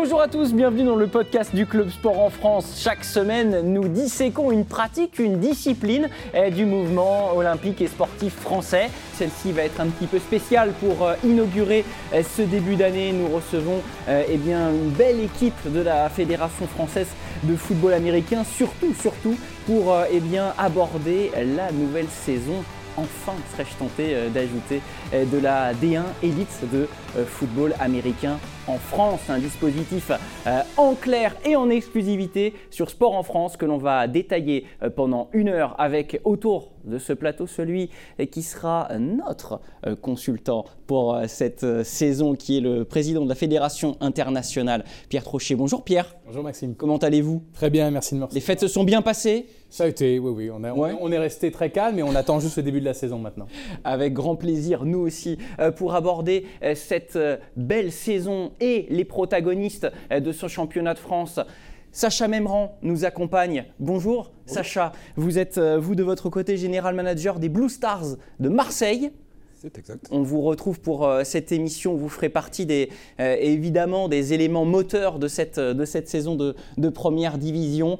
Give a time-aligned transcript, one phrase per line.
[0.00, 2.78] Bonjour à tous, bienvenue dans le podcast du Club Sport en France.
[2.80, 8.90] Chaque semaine, nous disséquons une pratique, une discipline eh, du mouvement olympique et sportif français.
[9.14, 13.10] Celle-ci va être un petit peu spéciale pour euh, inaugurer eh, ce début d'année.
[13.12, 17.08] Nous recevons eh bien, une belle équipe de la Fédération française
[17.42, 22.62] de football américain, surtout, surtout pour euh, bien, aborder la nouvelle saison
[22.98, 24.80] enfin, serais-je tenté euh, d'ajouter,
[25.12, 26.88] de la D1 élite de
[27.26, 28.38] football américain
[28.68, 30.12] en France, un dispositif
[30.46, 34.90] euh, en clair et en exclusivité sur Sport en France que l'on va détailler euh,
[34.90, 37.90] pendant une heure avec autour de ce plateau celui
[38.30, 43.96] qui sera notre euh, consultant pour cette saison qui est le président de la Fédération
[44.00, 45.54] internationale, Pierre Trochet.
[45.54, 46.16] Bonjour Pierre.
[46.26, 46.74] Bonjour Maxime.
[46.74, 47.42] Comment allez-vous?
[47.54, 49.46] Très bien, merci de me Les fêtes se sont bien passées?
[49.70, 50.50] Ça a été, oui, oui.
[50.50, 53.18] On, on, est resté très calme et on attend juste le début de la saison
[53.18, 53.46] maintenant.
[53.84, 55.38] Avec grand plaisir, nous aussi,
[55.76, 57.18] pour aborder cette
[57.56, 61.40] belle saison et les protagonistes euh, de ce championnat de France.
[61.90, 63.64] Sacha Memran nous accompagne.
[63.80, 68.48] Bonjour Sacha, vous êtes, euh, vous de votre côté, général manager des Blue Stars de
[68.48, 69.10] Marseille.
[69.60, 70.06] C'est exact.
[70.12, 71.96] On vous retrouve pour euh, cette émission.
[71.96, 76.88] Vous ferez partie des, évidemment des éléments moteurs de cette, de cette saison de, de
[76.88, 77.98] première division.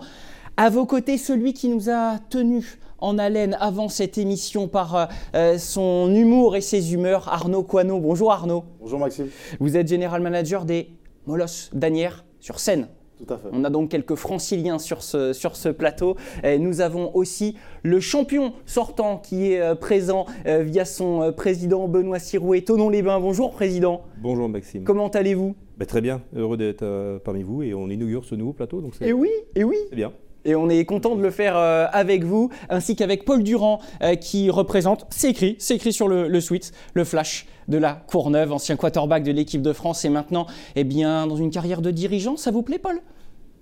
[0.60, 5.06] À vos côtés, celui qui nous a tenus en haleine avant cette émission par euh,
[5.36, 8.00] euh, son humour et ses humeurs, Arnaud Coineau.
[8.00, 8.64] Bonjour Arnaud.
[8.80, 9.28] Bonjour Maxime.
[9.60, 10.88] Vous êtes général manager des
[11.26, 12.88] Molosses d'Anières sur Seine.
[13.18, 13.46] Tout à fait.
[13.52, 16.16] On a donc quelques franciliens sur ce, sur ce plateau.
[16.42, 22.18] Et nous avons aussi le champion sortant qui est euh, présent via son président Benoît
[22.18, 22.62] Sirouet.
[22.62, 23.20] Tonon-les-Bains.
[23.20, 24.02] Bonjour président.
[24.20, 24.82] Bonjour Maxime.
[24.82, 25.54] Comment allez-vous?
[25.76, 28.80] Ben, Très bien, heureux d'être parmi vous et on inaugure ce nouveau plateau.
[28.80, 29.76] Donc et oui, et oui.
[29.90, 30.12] C'est bien
[30.48, 34.14] et on est content de le faire euh, avec vous, ainsi qu'avec Paul Durand euh,
[34.14, 38.50] qui représente, c'est écrit, c'est écrit sur le, le suite, le flash de la Courneuve,
[38.50, 42.38] ancien quarterback de l'équipe de France et maintenant eh bien, dans une carrière de dirigeant.
[42.38, 43.00] Ça vous plaît Paul?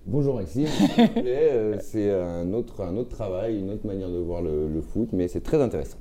[0.05, 0.67] Bonjour Maxime,
[1.17, 5.09] euh, c'est un autre, un autre travail, une autre manière de voir le, le foot,
[5.11, 5.97] mais c'est très intéressant.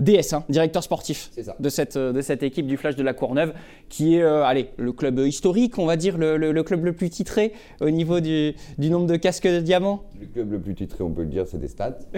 [0.00, 3.52] DS, hein, directeur sportif de cette, euh, de cette équipe du Flash de la Courneuve,
[3.88, 7.52] qui est euh, allez, le club historique, on va dire, le, club le plus titré
[7.80, 10.04] au niveau du, du, nombre de casques de diamants.
[10.20, 11.98] Le club le plus titré, on peut le dire, c'est des stats.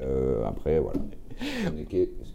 [0.00, 1.00] Euh, après, voilà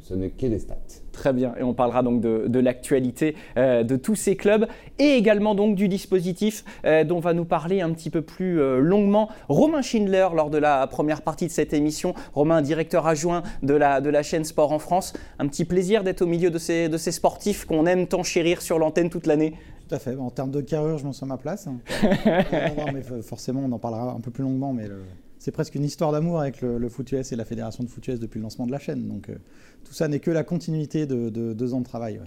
[0.01, 0.75] ce n'est que des stats.
[1.11, 4.67] Très bien, et on parlera donc de, l'actualité euh, de tous ces clubs
[4.99, 8.79] et également donc du dispositif euh, dont va nous parler un petit peu plus euh,
[8.79, 12.13] longuement Romain Schindler lors de la première partie de cette émission.
[12.33, 15.13] Romain, directeur adjoint de la, de la chaîne Sport en France.
[15.39, 18.61] Un petit plaisir d'être au milieu de ces, de ces sportifs qu'on aime tant chérir
[18.61, 19.53] sur l'antenne toute l'année.
[19.87, 20.15] Tout à fait.
[20.15, 21.67] En termes de carrure, je m'en sens à ma place.
[22.25, 25.03] non, mais forcément, on en parlera un peu plus longuement, mais le,
[25.43, 28.07] c'est presque une histoire d'amour avec le, le, foot US et la fédération de foot
[28.07, 29.09] US depuis le lancement de la chaîne.
[29.09, 29.35] Donc euh,
[29.83, 32.21] tout ça n'est que la continuité de, deux ans de travail.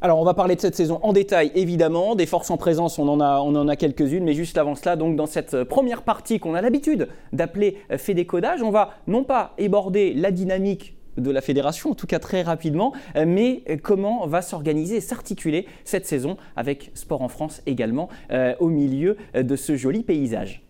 [0.00, 3.06] Alors on va parler de cette saison en détail évidemment, des forces en présence on
[3.08, 6.62] en a, a quelques-unes, mais juste avant cela, donc dans cette première partie qu'on a
[6.62, 11.94] l'habitude d'appeler fait décodage, on va non pas éborder la dynamique de la fédération, en
[11.94, 17.60] tout cas très rapidement, mais comment va s'organiser s'articuler cette saison avec Sport en France
[17.66, 20.62] également euh, au milieu de ce joli paysage.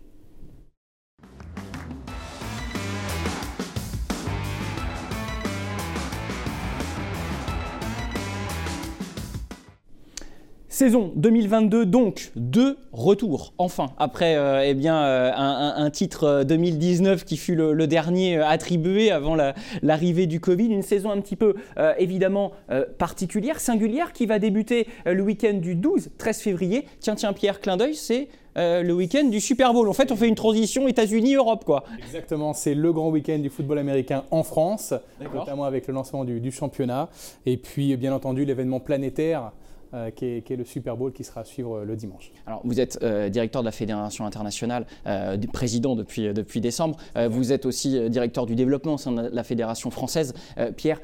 [10.72, 17.25] Saison 2022 donc, deux retours, enfin, après euh, eh bien, euh, un, titre 2019 euh,
[17.27, 19.37] qui fut le, dernier attribué avant
[19.82, 21.56] l'arrivée du Covid, une saison un petit peu
[21.99, 22.53] évidemment
[22.97, 26.87] particulière, singulière, qui va débuter le week-end du 12-13 février.
[27.00, 29.91] Tiens, tiens, Pierre, clin d'œil, c'est le week-end du Super Bowl.
[29.91, 31.84] En fait, on fait une transition États-Unis-Europe, quoi.
[31.99, 34.94] Exactement, c'est le grand week-end du football américain en France,
[35.35, 37.11] notamment avec le lancement du, du championnat.
[37.44, 39.52] Et puis, bien entendu, l'événement planétaire
[39.94, 42.33] euh, qui, est, le Super Bowl qui sera à suivre euh, le dimanche.
[42.47, 44.87] Alors, vous êtes euh, directeur de la Fédération internationale,
[45.53, 46.97] président depuis, depuis décembre.
[47.29, 50.33] vous êtes aussi directeur du développement au sein de la Fédération française.
[50.77, 51.00] Pierre,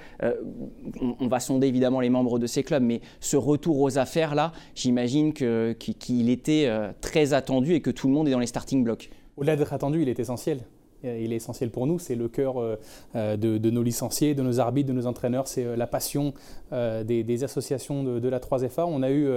[1.20, 4.52] on, va sonder évidemment les membres de ces clubs, mais ce retour aux affaires là,
[4.74, 6.70] j'imagine qu'il était
[7.00, 9.10] très attendu et que tout le monde est dans les starting blocks.
[9.36, 10.60] Au-delà d'être attendu, il est essentiel.
[11.04, 12.76] Euh, il est essentiel pour nous, c'est le cœur euh,
[13.14, 16.34] euh, de, nos licenciés, de nos arbitres, de nos entraîneurs, c'est la passion
[16.72, 18.84] des, associations de, la 3FA.
[18.86, 19.28] On a eu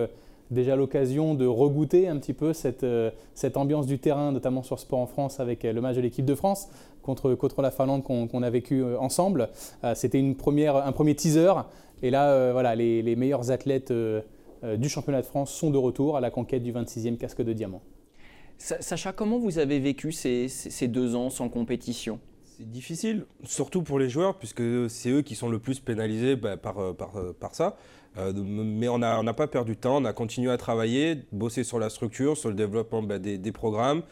[0.49, 2.83] déjà l'occasion de regoûter un petit peu cette,
[3.55, 6.67] ambiance du terrain, notamment sur Sport en France avec le match de l'équipe de France
[7.03, 9.49] contre, la Finlande qu'on a vécu ensemble.
[9.95, 11.53] C'était un premier teaser.
[12.03, 16.21] Et là, voilà, les, les, meilleurs athlètes du championnat de France sont de retour à
[16.21, 17.81] la conquête du 26e casque de diamant.
[18.61, 22.19] Sacha, comment vous avez vécu ces, deux ans sans compétition?
[22.43, 26.57] C'est difficile, surtout pour les joueurs, puisque c'est eux qui sont le plus pénalisés bah,
[26.57, 27.75] par, euh, euh, par, ça.
[28.17, 31.79] Euh, mais on n'a pas perdu de temps, on a continué à travailler, bosser sur
[31.79, 34.03] la structure, sur le développement bah, des, programmes,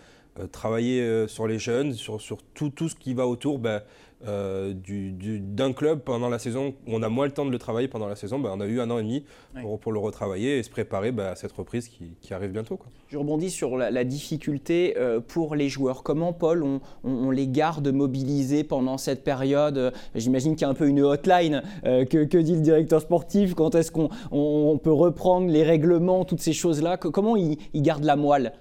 [0.52, 2.20] travailler sur les jeunes, sur,
[2.56, 3.60] tout, ce qui va autour.
[3.60, 3.84] Bah,
[4.28, 7.88] euh, d'un club pendant la saison où on a moins le temps de le travailler
[7.88, 9.24] pendant la saison, ben, on a eu un an et demi
[9.62, 9.78] pour, ouais.
[9.78, 12.76] pour le retravailler et se préparer ben, à cette reprise qui, qui arrive bientôt.
[12.76, 12.88] Quoi.
[13.08, 16.04] Je rebondis sur la, la difficulté euh, pour les joueurs.
[16.04, 19.94] Comment, Paul, on, on, on, les garde mobilisés pendant cette période?
[20.16, 21.64] J'imagine qu'il y a un peu une hotline.
[21.86, 26.26] Euh, que, que, dit le directeur sportif Quand est-ce qu'on on, peut reprendre les règlements,
[26.26, 28.54] toutes ces choses-là Comment ils, ils gardent la moelle?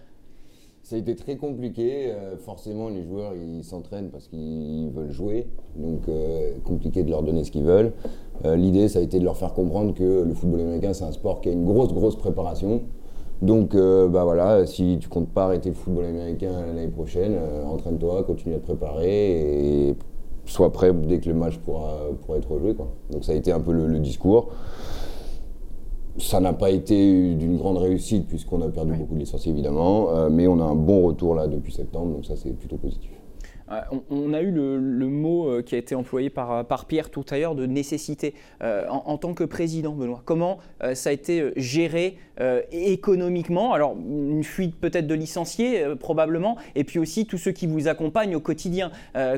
[0.88, 2.06] Ça a été très compliqué.
[2.06, 5.46] Euh, forcément, les joueurs, ils s'entraînent parce qu'ils veulent jouer.
[5.76, 7.92] Donc, euh, compliqué de leur donner ce qu'ils veulent.
[8.46, 11.12] Euh, L'idée, ça a été de leur faire comprendre que le football américain, c'est un
[11.12, 12.80] sport qui a une grosse, grosse préparation.
[13.42, 17.36] Donc, bah voilà, si tu comptes pas arrêter le football américain l'année prochaine,
[17.70, 19.94] entraîne-toi, continue à te préparer et
[20.44, 21.98] sois prêt dès que le match pourra,
[22.36, 22.74] être joué.
[22.74, 24.48] Donc, ça a été un peu le discours
[26.18, 28.98] ça n'a pas été d'une grande réussite puisqu'on a perdu oui.
[28.98, 32.26] beaucoup de licenciés évidemment, euh, mais on a un bon retour là depuis septembre, donc
[32.26, 33.10] ça c'est plutôt positif.
[33.70, 36.86] Euh, on, on, a eu le, le, mot euh, qui a été employé par, par
[36.86, 38.34] Pierre tout à l'heure de nécessité.
[38.62, 40.58] Euh, en, en, tant que président, Benoît, comment
[40.94, 42.16] ça a été géré
[42.70, 43.72] économiquement?
[43.72, 48.36] Alors, une fuite peut-être de licenciés, probablement, et puis aussi tous ceux qui vous accompagnent
[48.36, 48.90] au quotidien.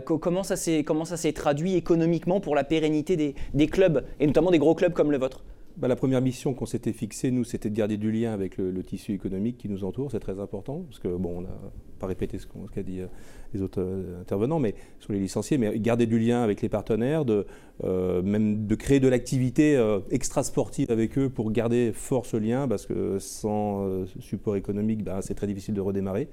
[0.04, 4.74] comment ça s'est traduit économiquement pour la pérennité des, des clubs, et notamment des gros
[4.74, 5.42] clubs comme le vôtre?
[5.76, 8.82] Bah, la première mission qu'on s'était fixée, nous, c'était de garder du lien avec le,
[8.82, 10.10] tissu économique qui nous entoure.
[10.10, 11.60] C'est très important, parce que, bon, on n'a
[11.98, 13.06] pas répété ce qu'a qu dit euh,
[13.54, 17.24] les autres euh, intervenants, mais sur les licenciés, mais garder du lien avec les partenaires,
[17.24, 17.46] de,
[17.84, 19.80] euh, même de créer de l'activité
[20.10, 25.34] extra-sportive avec eux pour garder fort ce lien, parce que sans support économique, bah, c'est
[25.34, 26.28] très difficile de redémarrer.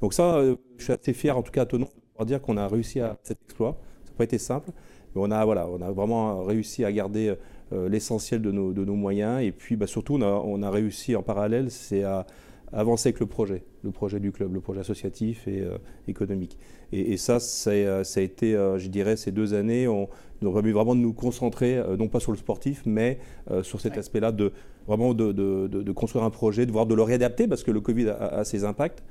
[0.00, 0.42] Donc ça,
[0.76, 3.16] je suis assez fier, en tout cas à de pouvoir dire qu'on a réussi à
[3.22, 3.78] cet exploit.
[4.04, 4.70] Ça n'a pas été simple,
[5.14, 7.34] mais on a, voilà, on a vraiment réussi à garder
[7.72, 9.42] l'essentiel de nos, de nos, moyens.
[9.42, 12.26] Et puis bah, surtout, on a, on a, réussi en parallèle, c'est à
[12.72, 15.78] avancer avec le projet, le projet du club, le projet associatif et euh,
[16.08, 16.58] économique.
[16.92, 20.08] Et, et ça, ça, ça, a été, euh, je dirais, ces deux années, on,
[20.44, 23.18] nous aurait vraiment de nous concentrer, euh, non pas sur le sportif, mais
[23.50, 23.98] euh, sur cet ouais.
[23.98, 24.52] aspect-là, de
[24.86, 27.80] vraiment de, de, de, construire un projet, de voir de le réadapter, parce que le
[27.80, 29.02] Covid a, a ses impacts.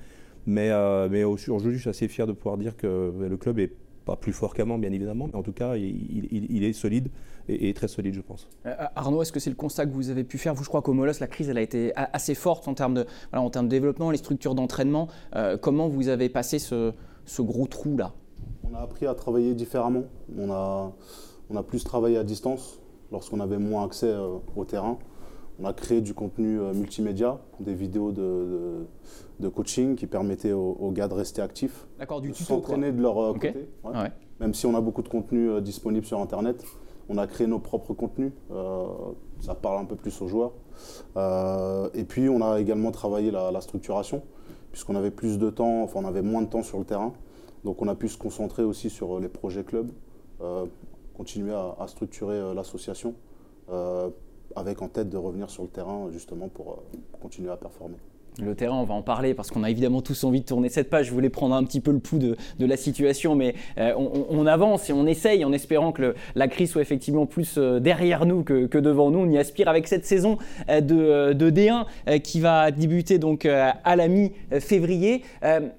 [0.46, 3.72] Mais, euh, mais aujourd'hui, je suis assez fier de pouvoir dire que le club est
[4.06, 7.10] pas plus fort qu'avant, bien évidemment, mais en tout cas, il, il, il est solide
[7.48, 8.48] et, et, très solide, je pense.
[8.66, 10.54] Euh, Arnaud, est-ce que c'est le constat que vous avez pu faire?
[10.54, 13.06] Vous, je crois qu'au Molos, la crise, elle a été assez forte en termes de,
[13.32, 15.08] voilà, en termes de développement, les structures d'entraînement.
[15.36, 16.94] Euh, comment vous avez passé ce,
[17.26, 18.14] ce gros trou-là?
[18.64, 20.04] On a appris à travailler différemment.
[20.38, 20.94] On a,
[21.50, 22.80] on a plus travaillé à distance
[23.12, 24.98] lorsqu'on avait moins accès euh, au terrain.
[25.64, 28.86] On a créé du contenu euh, multimédia, des vidéos de, de,
[29.40, 31.88] de, coaching qui permettaient aux, aux, gars de rester actifs.
[31.98, 33.54] D'accord, du de s'entraîner de leur okay.
[33.54, 33.70] côté.
[33.86, 33.98] Ouais.
[33.98, 34.12] Ouais.
[34.42, 36.66] Même si on a beaucoup de contenu euh, disponible sur Internet,
[37.08, 38.34] on a créé nos propres contenus.
[38.52, 38.88] Euh,
[39.40, 40.52] ça parle un peu plus aux joueurs.
[41.16, 44.22] Euh, et puis, on a également travaillé la, la structuration,
[44.74, 47.14] puisqu'on avait plus de temps, enfin, on avait moins de temps sur le terrain.
[47.64, 49.92] Donc, on a pu se concentrer aussi sur les projets clubs,
[50.42, 50.66] euh,
[51.16, 53.16] continuer à, à structurer l'association
[54.56, 57.98] avec en tête de revenir sur le terrain justement pour euh, continuer à performer.
[58.42, 60.90] Le terrain, on va en parler parce qu'on a évidemment tous envie de tourner cette
[60.90, 61.08] page.
[61.08, 64.90] Je voulais prendre un petit peu le pouls de, la situation, mais euh, on, avance
[64.90, 68.78] et on essaye en espérant que la crise soit effectivement plus euh, derrière nous que,
[68.80, 69.20] devant nous.
[69.20, 73.96] On y aspire avec cette saison de, de D1 euh, qui va débuter donc à
[73.96, 75.24] la mi-février.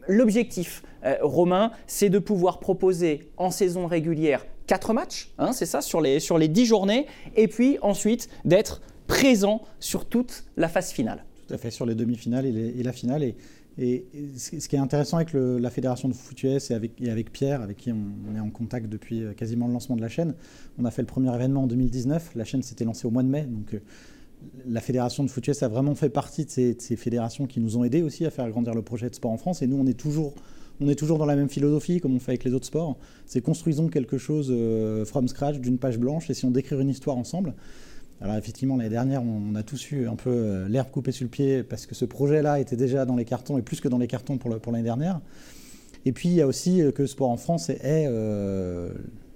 [0.07, 0.83] L'objectif,
[1.21, 6.21] Romain, c'est de pouvoir proposer en saison régulière 4 matchs, hein, c'est ça, sur les,
[6.21, 7.07] sur les 10 journées,
[7.37, 11.25] et puis ensuite d'être présent sur toute la phase finale.
[11.47, 13.23] Tout à fait, sur les demi-finales et, la finale.
[13.23, 13.37] Et,
[14.37, 17.93] ce qui est intéressant avec la Fédération de foot US et avec, Pierre, avec qui
[17.93, 17.99] on,
[18.31, 20.35] on, est en contact depuis euh, quasiment le lancement de la chaîne,
[20.79, 22.37] on a fait le premier événement en 2019.
[22.37, 23.81] La chaîne s'était lancée au mois de mai, donc euh,
[24.67, 27.61] la Fédération de foot US a vraiment fait partie de ces, de ces fédérations qui
[27.61, 29.61] nous ont aidés aussi à faire grandir le projet de sport en France.
[29.63, 30.35] Et nous, on est toujours
[30.81, 32.97] on est toujours dans la même philosophie, comme on fait avec les autres sports.
[33.27, 36.89] C'est construisons quelque chose euh, from scratch, d'une page blanche, et si on décrire une
[36.89, 37.55] histoire ensemble.
[38.21, 41.31] Alors effectivement, l'année dernière, on a tous eu un peu euh, l'herbe coupée sur le
[41.31, 44.07] pied, parce que ce projet-là était déjà dans les cartons, et plus que dans les
[44.09, 45.21] cartons pour l'année dernière.
[46.07, 48.09] Et puis, il y a aussi euh, que Sport en France est,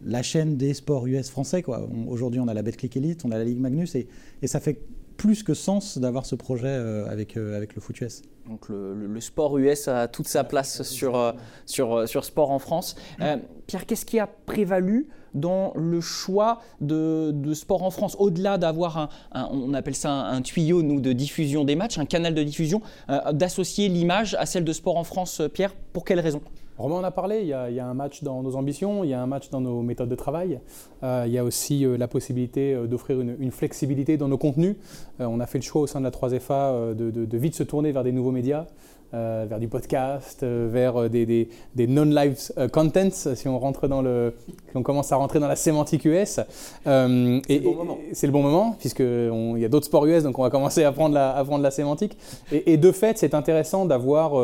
[0.05, 1.65] la chaîne des sports US français.
[2.07, 4.07] Aujourd'hui, on a la Betclic Elite, on a la Ligue Magnus, et
[4.47, 4.81] ça fait
[5.19, 8.23] plus que sens d'avoir ce projet euh, avec, euh, avec le foot US.
[8.49, 11.33] Donc le, le, sport US a toute sa place sur, euh,
[11.67, 12.97] sur, sur sport en France.
[13.21, 18.57] Euh, Pierre, qu'est-ce qui a prévalu dans le choix de, de sport en France Au-delà
[18.57, 22.07] d'avoir un, un, on appelle ça un, un, tuyau nous, de diffusion des matchs, un
[22.07, 26.21] canal de diffusion, euh, d'associer l'image à celle de sport en France, Pierre, pour quelle
[26.21, 26.41] raison?
[26.79, 29.21] Romain en a parlé, il y a, un match dans nos ambitions, il y a
[29.21, 30.61] un match dans nos méthodes de travail,
[31.03, 34.77] euh, il y a aussi euh, la possibilité euh, d'offrir une, flexibilité dans nos contenus.
[35.19, 38.05] on a fait le choix au sein de la 3FA de, vite se tourner vers
[38.05, 38.67] des nouveaux médias.
[39.11, 42.39] vers du podcast, vers des, non-live
[42.71, 44.35] contents, si on rentre dans le,
[44.75, 46.39] on commence à rentrer dans la sémantique US.
[46.85, 47.99] c'est le bon moment.
[48.13, 50.93] C'est le bon moment, puisqu'il y a d'autres sports US, donc on va commencer à
[50.93, 52.17] prendre la, à prendre la sémantique.
[52.53, 54.35] Et, de fait, c'est intéressant d'avoir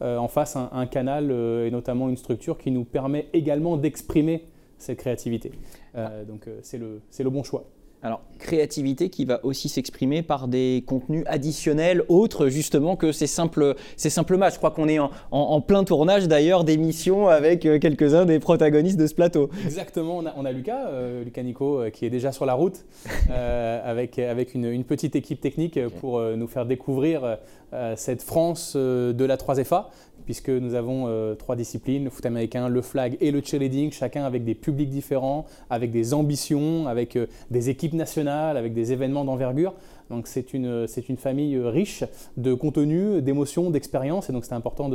[0.00, 4.46] en face un, canal euh, et notamment une structure qui nous permet également d'exprimer
[4.78, 5.52] cette créativité.
[5.96, 7.64] Euh, donc c'est le, le bon choix.
[8.02, 13.74] Alors, créativité qui va aussi s'exprimer par des contenus additionnels, autres justement que ces simples,
[13.96, 14.54] ces simples matchs.
[14.54, 19.14] Je crois qu'on est en, plein tournage d'ailleurs d'émissions avec quelques-uns des protagonistes de ce
[19.14, 19.50] plateau.
[19.64, 20.90] Exactement, on a, Lucas,
[21.24, 22.84] Lucas Nico, qui est déjà sur la route
[23.30, 27.38] avec, avec une, une, petite équipe technique pour nous faire découvrir
[27.72, 29.86] euh, cette France euh, de la 3FA,
[30.30, 34.22] puisque nous avons euh, trois disciplines, le foot américain, le flag et le cheerleading, chacun
[34.22, 37.18] avec des publics différents, avec des ambitions, avec
[37.50, 39.74] des équipes nationales, avec des événements d'envergure.
[40.08, 42.04] Donc c'est une, une famille riche
[42.36, 44.88] de contenu, d'émotions, d'expériences, et donc c'est important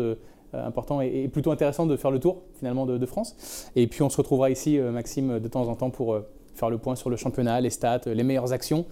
[1.01, 3.69] et, plutôt intéressant de faire le tour finalement de, France.
[3.75, 6.17] Et puis on se retrouvera ici, Maxime, de temps en temps pour
[6.53, 8.85] faire le point sur le championnat, les stats, les meilleures actions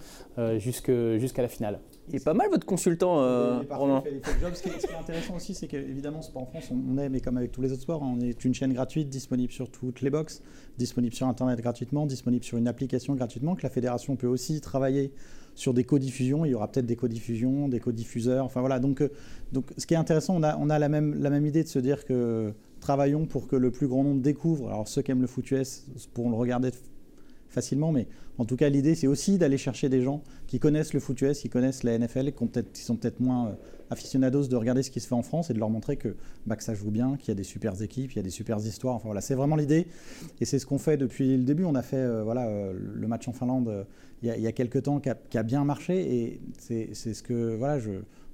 [0.58, 1.78] jusqu'à la finale.
[2.08, 4.02] Il est pas mal votre consultant, euh, Romain.
[4.54, 7.50] Ce, qui est, intéressant aussi, c'est qu'évidemment, Sport en France, on est, mais comme avec
[7.50, 10.42] tous les autres sports, on est une chaîne gratuite, disponible sur toutes les box,
[10.76, 15.12] disponible sur Internet gratuitement, disponible sur une application gratuitement, que la fédération peut aussi travailler
[15.54, 16.44] sur des codiffusions.
[16.44, 18.44] Il y aura peut-être des codiffusions, des codiffuseurs.
[18.44, 18.80] Enfin voilà.
[18.80, 19.08] Donc, euh,
[19.52, 21.68] donc, ce qui est intéressant, on a, on a la, même, la même idée de
[21.68, 24.68] se dire que travaillons pour que le plus grand nombre découvre.
[24.68, 26.70] Alors ceux qui aiment le foot US pourront le regarder
[27.54, 28.06] facilement, mais
[28.38, 31.38] en tout cas, l'idée, c'est aussi d'aller chercher des gens qui connaissent le foot US,
[31.38, 33.52] qui connaissent la NFL, qui, sont peut-être moins euh,
[33.90, 36.56] aficionados de regarder ce qui se fait en France et de leur montrer que, bah,
[36.56, 38.58] que ça joue bien, qu'il y a des super équipes, il y a des super
[38.58, 38.96] histoires.
[38.96, 39.86] Enfin voilà, c'est vraiment l'idée.
[40.40, 41.64] Et c'est ce qu'on fait depuis le début.
[41.64, 43.86] On a fait euh, voilà, euh, le match en Finlande
[44.22, 46.14] il, y a, quelques temps qui a, bien marché.
[46.14, 47.90] Et c'est ce que, voilà, je,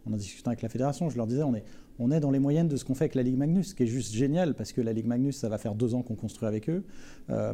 [0.06, 1.64] on a discuté avec la fédération, je leur disais, on est,
[2.00, 3.83] on est dans les moyennes de ce qu'on fait avec la Ligue Magnus, ce qui
[3.83, 6.49] est juste génial parce que la Ligue Magnus, ça va faire deux ans qu'on construit
[6.49, 6.83] avec eux.
[7.28, 7.52] Euh,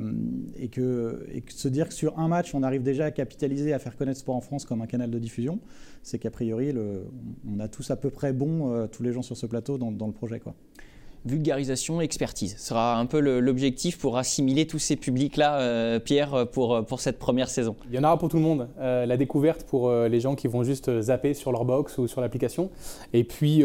[0.57, 3.97] et, que, se dire que sur un match, on arrive déjà à capitaliser, à faire
[3.97, 5.59] connaître Sport en France comme un canal de diffusion,
[6.03, 6.73] c'est qu'a priori,
[7.47, 9.91] on a tous à peu près bon, euh, tous les gens sur ce plateau, dans,
[9.91, 10.38] dans le projet.
[10.38, 10.55] Quoi
[11.26, 12.54] vulgarisation, expertise.
[12.59, 17.18] Ce sera un peu l'objectif pour assimiler tous ces publics-là, euh, Pierre, pour, pour cette
[17.18, 17.76] première saison.
[17.88, 18.68] Il y en aura pour tout le monde.
[18.78, 22.06] Euh, la découverte pour euh, les gens qui vont juste zapper sur leur box ou
[22.06, 22.71] sur l'application.
[23.12, 23.64] Et puis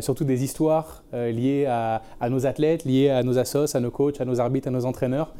[0.00, 4.24] surtout des histoires liées à, nos athlètes, liées à nos assos, à nos coachs, à
[4.24, 5.34] nos arbitres, à nos entraîneurs,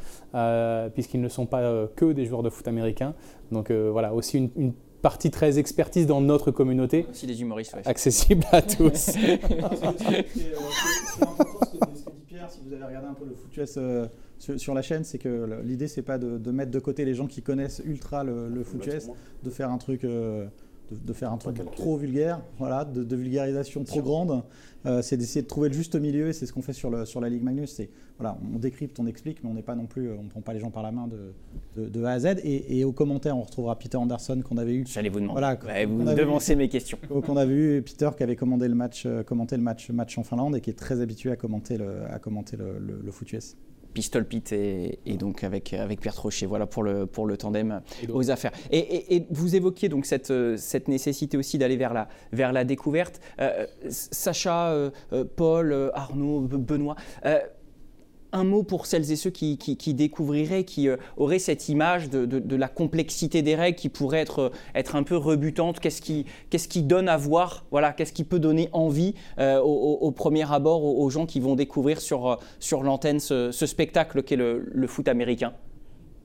[0.94, 3.14] puisqu'ils ne sont pas que des joueurs de foot américains.
[3.52, 4.72] Donc voilà, aussi une
[5.04, 7.06] partie très expertise dans notre communauté.
[7.10, 8.94] Aussi des humoristes, Accessible à tous.
[8.94, 9.18] si
[12.64, 14.06] vous avez regardé un peu le foot euh,
[14.38, 17.42] sur, la chaîne, c'est que l'idée, c'est pas de, mettre de côté les gens qui
[17.42, 18.88] connaissent ultra le, le foot
[19.42, 20.04] de faire un truc.
[20.04, 20.46] Euh,
[20.90, 24.42] de, faire un truc trop vulgaire, voilà, de, vulgarisation trop grande.
[24.86, 27.06] Euh, c'est d'essayer de trouver le juste milieu et c'est ce qu'on fait sur, le,
[27.06, 27.72] sur la Ligue Magnus.
[27.72, 27.88] C'est
[28.18, 30.60] voilà, on décrypte, on explique, mais on n'est pas non plus, on prend pas les
[30.60, 32.36] gens par la main de, de, A à Z.
[32.44, 34.84] Et, aux commentaires, on retrouvera Peter Anderson qu'on avait eu.
[34.86, 35.40] J'allais vous demander.
[35.40, 36.98] Voilà, vous devancez mes questions.
[37.08, 40.56] Qu'on a vu Peter qui avait commandé le match, commenté le match, match en Finlande
[40.56, 43.56] et qui est très habitué à commenter le, à commenter le, le, le foot US.
[43.94, 46.46] Pistol Pit et, donc avec, avec Pierre Trochet.
[46.46, 47.80] Voilà pour le, pour le tandem
[48.12, 48.52] aux affaires.
[48.70, 53.20] Et, vous évoquiez donc cette, cette nécessité aussi d'aller vers la, vers la découverte.
[53.40, 56.96] Euh, Sacha, euh, euh, Paul, Arnaud, Benoît
[58.34, 59.56] un mot pour celles et ceux qui,
[59.94, 64.50] découvriraient, qui euh, auraient cette image de, la complexité des règles qui pourrait être, euh,
[64.74, 68.40] être un peu rebutante Qu'est-ce qui, qu'est-ce qui donne à voir voilà, Qu'est-ce qui peut
[68.40, 73.50] donner envie euh, au, premier abord aux, gens qui vont découvrir sur, sur l'antenne ce,
[73.52, 75.52] spectacle qu'est le, le foot américain?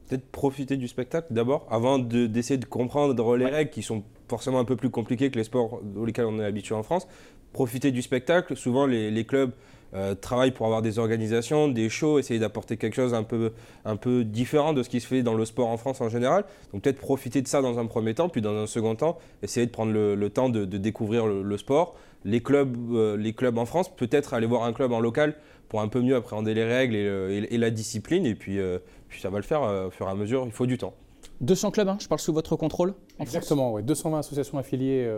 [0.08, 4.66] Peut-être profiter du spectacle d'abord, avant d'essayer de, comprendre les règles qui sont forcément un
[4.66, 7.08] peu plus compliquées que les sports auxquels on est habitué en France.
[7.54, 8.56] Profiter du spectacle.
[8.56, 9.51] Souvent, les, les clubs
[9.93, 13.53] euh, travaille pour avoir des organisations, des shows, essayer d'apporter quelque chose un peu,
[13.86, 16.46] un peu différent de ce qui se fait dans le sport en France en général.
[16.74, 19.65] Donc peut-être profiter de ça dans un premier temps, puis dans un second temps, essayer
[19.65, 21.96] de prendre le, temps de, découvrir le, sport.
[22.24, 25.36] Les clubs, euh, les clubs en France, peut-être aller voir un club en local
[25.69, 28.25] pour un peu mieux appréhender les règles et, la discipline.
[28.25, 30.65] Et puis, euh, puis ça va le faire au fur et à mesure, il faut
[30.65, 30.93] du temps.
[31.41, 33.84] 200 clubs, hein, je parle sous votre contrôle Exactement, oui.
[33.84, 35.10] 220 associations affiliées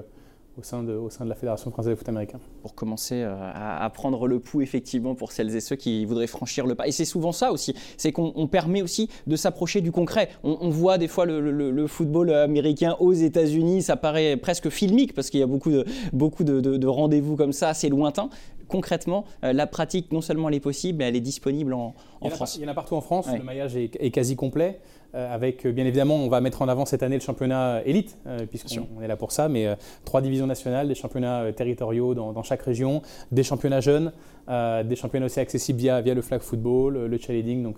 [0.58, 2.40] au sein, de, au sein de la Fédération française de foot américain.
[2.62, 6.68] Pour commencer euh, à, prendre le pouls, effectivement, pour celles et ceux qui voudraient franchir
[6.68, 6.88] le pas.
[6.88, 10.30] Et c'est souvent ça aussi, c'est qu'on permet aussi de s'approcher du concret.
[10.44, 15.40] On, voit des fois le, football américain aux États-Unis, ça paraît presque filmique parce qu'il
[15.40, 18.30] y a beaucoup de, beaucoup de, de rendez-vous comme ça, assez lointains
[18.72, 21.94] concrètement, la pratique, non seulement elle est possible, mais elle est disponible en,
[22.30, 22.56] France.
[22.56, 23.28] il y en a partout en France.
[23.32, 24.80] Le maillage est, est quasi complet.
[25.14, 28.18] Euh, avec euh, bien évidemment, on va mettre en avant cette année le championnat élite,
[28.28, 29.68] euh, puisqu'on est là pour ça, mais
[30.06, 33.02] trois divisions nationales, des championnats territoriaux dans, chaque région,
[33.32, 34.12] des championnats jeunes,
[34.48, 37.64] des championnats aussi accessibles via, via le flag football, le cheerleading.
[37.64, 37.78] Donc,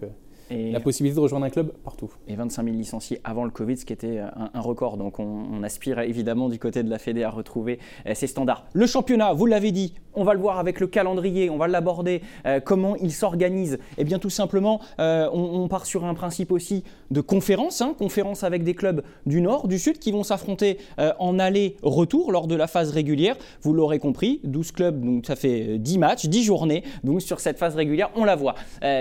[0.50, 2.12] la possibilité de rejoindre un club partout.
[2.27, 4.97] Et 25 000 licenciés avant le Covid, ce qui était un, record.
[4.97, 7.79] Donc on, aspire évidemment du côté de la Fédé à retrouver
[8.13, 8.65] ces standards.
[8.73, 12.21] Le championnat, vous l'avez dit, on va le voir avec le calendrier, on va l'aborder,
[12.65, 13.79] comment il s'organise.
[13.97, 18.63] Eh bien tout simplement, on, part sur un principe aussi de conférence, hein, conférence avec
[18.63, 22.91] des clubs du Nord, du Sud qui vont s'affronter en aller-retour lors de la phase
[22.91, 23.38] régulière.
[23.62, 26.83] Vous l'aurez compris, 12 clubs, donc ça fait 10 matchs, 10 journées.
[27.03, 28.55] Donc sur cette phase régulière, on la voit.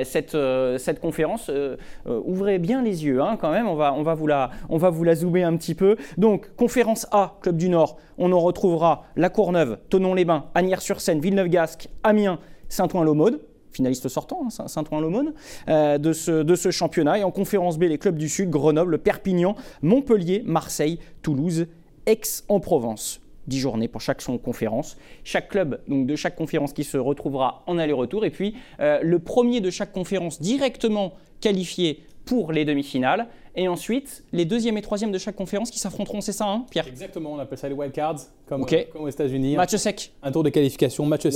[0.04, 0.36] cette,
[0.78, 4.14] cette conférence euh, euh, ouvrez bien les yeux hein, quand même, on va, on, va
[4.14, 5.96] vous la, on va vous la zoomer un petit peu.
[6.18, 12.38] Donc, conférence A, Club du Nord, on en retrouvera La Courneuve, Tonon-les-Bains, Agnières-sur-Seine, Villeneuve-Gasque, Amiens,
[12.68, 13.38] Saint-Ouen-l'Aumône
[13.72, 15.32] finaliste sortant, hein, Saint-Ouen-l'Aumône,
[15.68, 17.18] euh, de, ce, de ce championnat.
[17.18, 21.66] Et en conférence B, les clubs du Sud, Grenoble, Perpignan, Montpellier, Marseille, Toulouse,
[22.04, 23.21] Aix-en-Provence.
[23.46, 24.96] 10 journées pour chaque son conférence.
[25.24, 28.24] Chaque club donc de chaque conférence qui se retrouvera en aller-retour.
[28.24, 33.26] Et puis le premier de chaque conférence directement qualifiés pour les demi-finales.
[33.54, 36.88] Et ensuite, les deuxième et troisième de chaque conférence qui s'affronteront, c'est ça, hein, Pierre?
[36.88, 39.56] Exactement, on appelle ça les wildcards, comme, euh, comme aux États-Unis.
[39.56, 40.12] Match sec.
[40.22, 41.34] Un tour de qualification, match sec.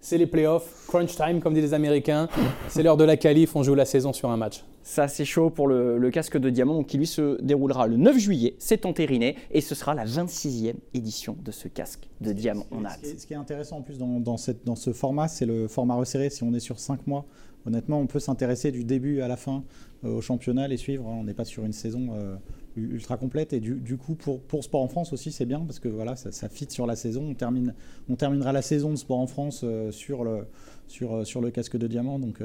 [0.00, 2.28] C'est les playoffs, crunch time, comme disent les Américains.
[2.68, 4.62] c'est l'heure de la qualif, on joue la saison sur un match.
[4.82, 8.54] Ça, c'est chaud pour le, casque de diamant, qui lui se déroulera le 9 juillet.
[8.58, 12.66] C'est entériné et ce sera la 26e édition de ce casque de diamant.
[12.70, 15.46] On a ce, qui est, intéressant en plus dans, dans, cette, dans ce format, c'est
[15.46, 16.28] le format resserré.
[16.28, 17.24] Si on est sur 5 mois,
[17.66, 19.64] honnêtement, on peut s'intéresser du début à la fin
[20.04, 21.08] au championnat, les suivre.
[21.08, 21.16] Hein.
[21.20, 22.36] On n'est pas sur une saison euh,
[22.76, 23.52] ultra complète.
[23.52, 26.32] Et du, coup, pour, pour Sport en France aussi, c'est bien parce que voilà, ça,
[26.32, 27.22] ça fit sur la saison.
[27.30, 27.74] On, termine,
[28.08, 30.46] on terminera la saison de Sport en France euh, sur, le,
[30.88, 32.18] sur, sur le casque de diamant.
[32.18, 32.40] Donc,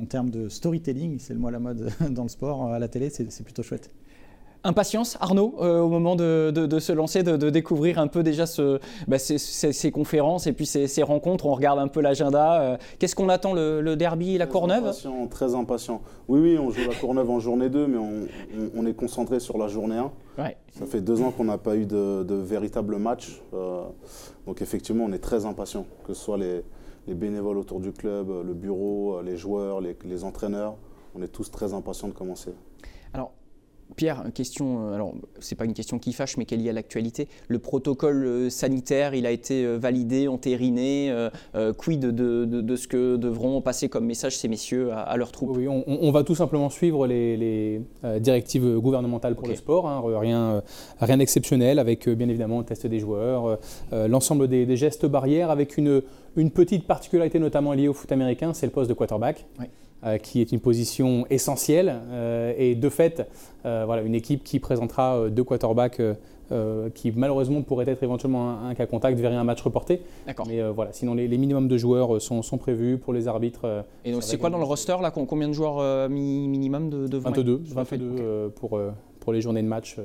[0.00, 2.88] en termes de storytelling, c'est le mot à la mode dans le sport, à la
[2.88, 3.90] télé, c'est plutôt chouette.
[4.66, 9.18] Impatience, Arnaud, euh, au moment de, se lancer, de, découvrir un peu déjà ce, bah,
[9.18, 11.44] ces, conférences et puis ces, rencontres.
[11.44, 12.62] On regarde un peu l'agenda.
[12.62, 14.84] Euh, qu'est-ce qu'on attend le, derby, la Courneuve?
[14.84, 16.00] impatient, Très impatient.
[16.28, 17.98] Oui, oui, on joue la Courneuve en journée 2, mais
[18.74, 20.10] on, est concentré sur la journée 1.
[20.72, 23.42] Ça fait deux ans qu'on n'a pas eu de, véritable match.
[23.52, 23.82] Euh,
[24.46, 26.64] donc effectivement, on est très impatient, que ce soit les,
[27.14, 30.76] bénévoles autour du club, le bureau, les joueurs, les, les entraîneurs.
[31.14, 32.54] On est tous très impatients de commencer.
[33.12, 33.32] Alors,
[33.96, 36.72] Pierre, question, euh, alors c'est pas une question qui fâche, mais qui est liée à
[36.72, 37.28] l'actualité.
[37.48, 41.14] Le protocole euh, sanitaire, il a été euh, validé, entériné.
[41.78, 46.10] quid de, ce que devront passer comme message ces messieurs à, leur troupe Oui, on,
[46.10, 47.80] va tout simplement suivre les,
[48.18, 49.88] directives gouvernementales pour le sport.
[49.88, 50.02] Hein.
[50.18, 50.62] rien,
[51.00, 53.58] rien d'exceptionnel, avec bien évidemment le test des joueurs,
[53.92, 56.02] l'ensemble des, gestes barrières, avec une,
[56.36, 59.46] une petite particularité notamment liée au foot américain, c'est le poste de quarterback.
[59.60, 59.64] Euh,
[60.22, 62.00] qui est une position essentielle.
[62.10, 63.28] Euh, et de fait,
[63.64, 66.00] euh, voilà, une équipe qui présentera deux quarterbacks
[66.94, 70.02] qui malheureusement pourraient être éventuellement un, cas contact verrait un match reporté.
[70.46, 73.84] Mais voilà, sinon les, minimums de joueurs sont, sont, prévus pour les arbitres.
[74.04, 77.62] Et donc c'est quoi dans le roster là Combien de joueurs minimum de, de 22,
[77.64, 78.78] 22 pour,
[79.18, 79.96] pour les journées de match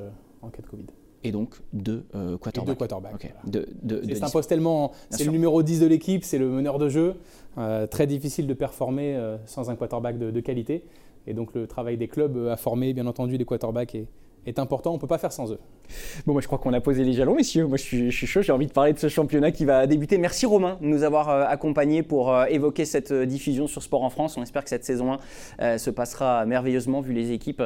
[0.42, 0.86] en cas de Covid
[1.24, 2.78] et donc deux euh, quarterbacks.
[4.08, 4.92] c'est un poste tellement.
[5.10, 7.16] C'est le numéro 10 de l'équipe, c'est le meneur de jeu.
[7.58, 10.86] Euh, très difficile de performer euh, sans un quarterback de, qualité.
[11.28, 14.08] Et donc le travail des clubs à former, bien entendu, des quarterbacks est,
[14.50, 15.60] est important, on ne peut pas faire sans eux.
[16.26, 17.66] Bon, moi je crois qu'on a posé les jalons, messieurs.
[17.66, 20.18] Moi je suis, chaud, j'ai envie de parler de ce championnat qui va débuter.
[20.18, 24.04] Merci Romain de nous avoir euh, accompagnés pour euh, évoquer cette euh, diffusion sur Sport
[24.04, 24.38] en France.
[24.38, 25.18] On espère que cette saison
[25.60, 27.64] 1 se passera merveilleusement vu les équipes.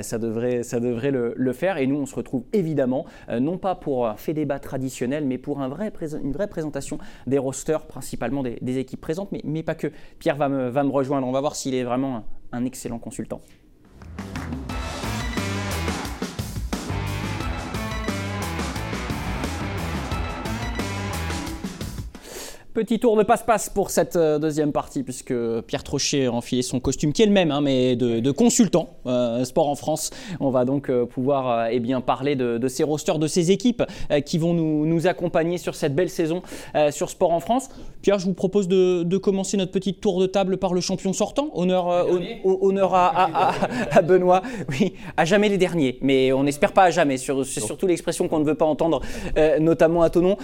[0.00, 1.78] ça devrait, ça devrait le, faire.
[1.78, 5.60] Et nous, on se retrouve évidemment, non pas pour un fait débat traditionnel, mais pour
[5.60, 5.70] une
[6.32, 9.88] vraie présentation des rosters, principalement des, équipes présentes, mais, pas que.
[10.18, 11.26] Pierre va me rejoindre.
[11.26, 13.40] On va voir s'il est vraiment un excellent consultant.
[22.74, 25.34] Petit tour de passe-passe pour cette euh, deuxième partie, puisque
[25.66, 29.44] Pierre Trochet a enfilé son costume, qui est le même, hein, mais de, consultant euh,
[29.44, 30.10] sport en France.
[30.40, 33.82] On va donc euh, pouvoir eh bien, parler de, ces rosters, de ces équipes
[34.24, 36.42] qui vont nous, nous, accompagner sur cette belle saison
[36.90, 37.68] sur Sport en France.
[38.00, 41.50] Pierre, je vous propose de, commencer notre petit tour de table par le champion sortant.
[41.54, 42.06] Honneur,
[42.44, 43.52] honneur à,
[43.90, 44.42] à, Benoît.
[44.70, 47.18] Oui, à jamais les derniers, mais on n'espère pas à jamais.
[47.18, 49.02] C'est surtout l'expression qu'on ne veut pas entendre,
[49.60, 50.36] notamment à Tonon.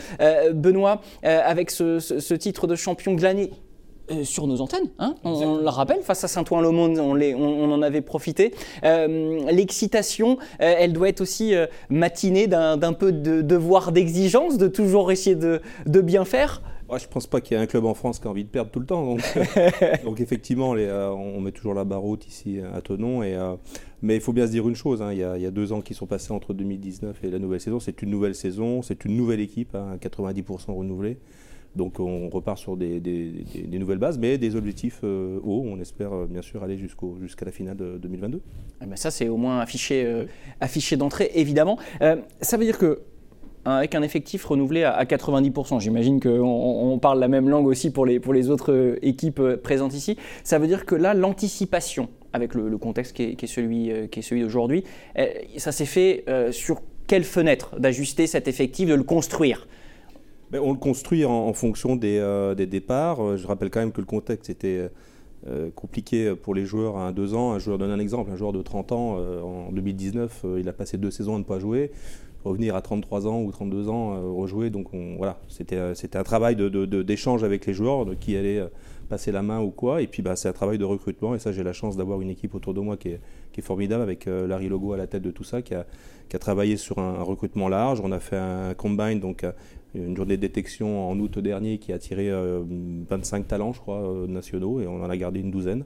[0.53, 3.51] Benoît, avec ce ce, titre de champion glané
[4.11, 4.89] euh, sur nos antennes.
[4.99, 5.15] Hein.
[5.23, 8.55] on, le rappelle, face à Saint-Ouen-le-Monde, on, on, en avait profité.
[8.85, 11.55] Euh, l'excitation, euh, elle doit être aussi
[11.91, 15.61] matinée d'un peu de devoir d'exigence, de toujours essayer de,
[16.01, 16.63] bien faire.
[16.91, 18.49] je ne pense pas qu'il y ait un club en France qui a envie de
[18.49, 19.05] perdre tout le temps.
[19.05, 19.21] Donc,
[20.05, 23.23] donc effectivement, les, on met toujours la barre haute ici à Tonon.
[23.23, 23.37] Et,
[24.01, 25.51] mais il faut bien se dire une chose, hein, il, y a, il, y a,
[25.51, 27.79] deux ans qui sont passés entre 2019 et la nouvelle saison.
[27.79, 31.19] C'est une nouvelle saison, c'est une nouvelle équipe, à hein, 90% renouvelée.
[31.79, 33.01] Donc on repart sur des,
[33.73, 35.65] nouvelles bases, mais des objectifs euh, hauts.
[35.65, 38.43] On espère euh, bien sûr aller jusqu'à la finale de 2022.
[38.83, 41.79] Eh ben ça, c'est au moins affiché, euh, d'entrée, évidemment.
[42.41, 43.03] ça veut dire que
[43.65, 45.81] hein, avec un effectif renouvelé à, 90%.
[45.81, 50.17] J'imagine qu'on on parle la même langue aussi pour les, autres équipes présentes ici.
[50.43, 54.83] Ça veut dire que là, l'anticipation, avec le, contexte celui, qui est celui d'aujourd'hui,
[55.57, 57.79] ça s'est fait sur quelle fenêtre?
[57.79, 59.69] D'ajuster cet effectif, de le construire
[60.55, 63.23] on le construit en, fonction euh, des, départs.
[63.23, 64.91] Euh, je rappelle quand même que le contexte était
[65.47, 67.53] euh, compliqué pour les joueurs à 2 ans.
[67.53, 70.97] Un joueur donne un exemple, un joueur de 30 ans, en 2019, il a passé
[70.99, 71.91] deux saisons à ne pas jouer.
[72.45, 74.71] Revenir à 33 ans ou 32 ans, rejouer.
[74.71, 75.79] Donc voilà, c'était
[76.17, 78.63] un travail d'échange avec les joueurs, de qui allait
[79.09, 80.03] passer la main ou quoi.
[80.03, 81.35] Et puis bah, c'est un travail de recrutement.
[81.35, 83.21] Et ça, j'ai la chance d'avoir une équipe autour de moi qui est,
[83.61, 85.85] formidable, avec Larry Logo à la tête de tout ça, qui a,
[86.39, 88.01] travaillé sur un, recrutement large.
[88.05, 89.45] On a fait un combine, donc
[89.95, 94.03] une journée de détection en août dernier qui a attiré 25 euh, talents, je crois,
[94.03, 95.85] euh, nationaux, et on en a gardé une douzaine.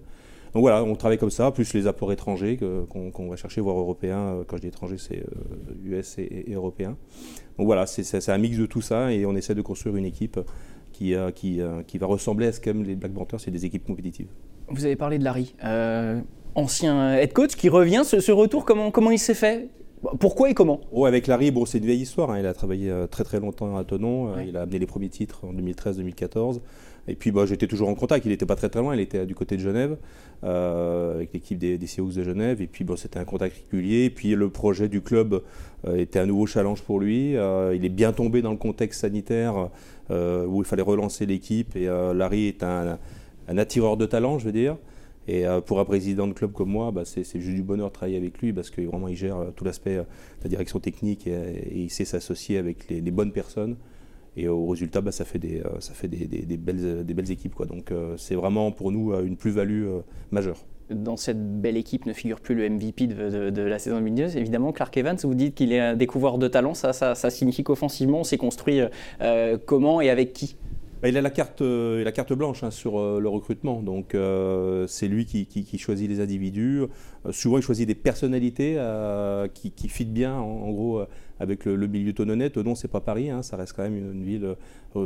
[0.55, 4.19] Donc voilà, on travaille comme ça, plus les apports étrangers qu'on va chercher, voire européens.
[4.19, 5.25] Euh, quand je dis étrangers, c'est
[5.85, 6.97] US et, et, européens.
[7.59, 10.39] Donc voilà, c'est un mix de tout ça et on essaie de construire une équipe
[10.93, 14.29] qui, qui, qui va ressembler à ce qu'aiment les Black Panthers, c'est des équipes compétitives.
[14.69, 15.55] Vous avez parlé de Larry,
[16.55, 18.03] ancien head coach qui revient.
[18.05, 19.69] Ce, ce retour, comment, comment il s'est fait?
[20.19, 20.81] Pourquoi et comment?
[20.91, 22.31] Oh, Avec Larry, bon, c'est une vieille histoire.
[22.31, 22.41] Hein.
[22.41, 24.35] Il a travaillé euh, très très longtemps à Tonon.
[24.35, 26.61] Euh, il a amené les premiers titres en 2013-2014.
[27.09, 28.27] Et puis bah, j'étais toujours en contact.
[28.27, 28.95] Il n'était pas très très loin.
[28.95, 29.97] Il était du côté de Genève,
[30.45, 32.61] euh, avec l'équipe des, des Seahawks de Genève.
[32.61, 34.05] Et puis bon, c'était un contact régulier.
[34.05, 35.43] Et puis le projet du club
[35.95, 37.31] était un nouveau challenge pour lui.
[37.33, 39.69] il est bien tombé dans le contexte sanitaire
[40.11, 41.75] où il fallait relancer l'équipe.
[41.75, 42.99] Et Larry est un,
[43.49, 44.77] un attireur de talent, je veux dire.
[45.29, 47.93] Et euh, pour un président de club comme moi, bah, c'est juste du bonheur de
[47.93, 50.81] travailler avec lui parce que vraiment il gère euh, tout l'aspect euh, de la direction
[50.81, 53.77] technique et, il sait s'associer avec les, bonnes personnes.
[54.37, 57.55] Et au résultat, bah, ça fait des, ça fait des, belles, des belles équipes.
[57.67, 59.87] Donc c'est vraiment pour nous une plus-value
[60.31, 64.37] majeure dans cette belle équipe ne figure plus le MVP de, la saison 2019.
[64.37, 66.75] Évidemment, Clark Evans, vous dites qu'il est un découvreur de talent.
[66.75, 68.81] Ça, ça signifie qu'offensivement, on s'est construit
[69.65, 70.57] comment et avec qui?
[71.03, 73.83] Bah, il a la carte, euh, la carte blanche hein, sur euh, le recrutement.
[73.83, 76.85] Donc euh, c'est lui qui, choisit les individus.
[77.31, 78.79] souvent, il choisit des personnalités
[79.53, 81.03] qui, qui fit bien, en, gros,
[81.41, 82.51] avec le, milieu tononnais.
[82.51, 84.55] Tonon, c'est pas Paris, hein, ça reste quand même une, ville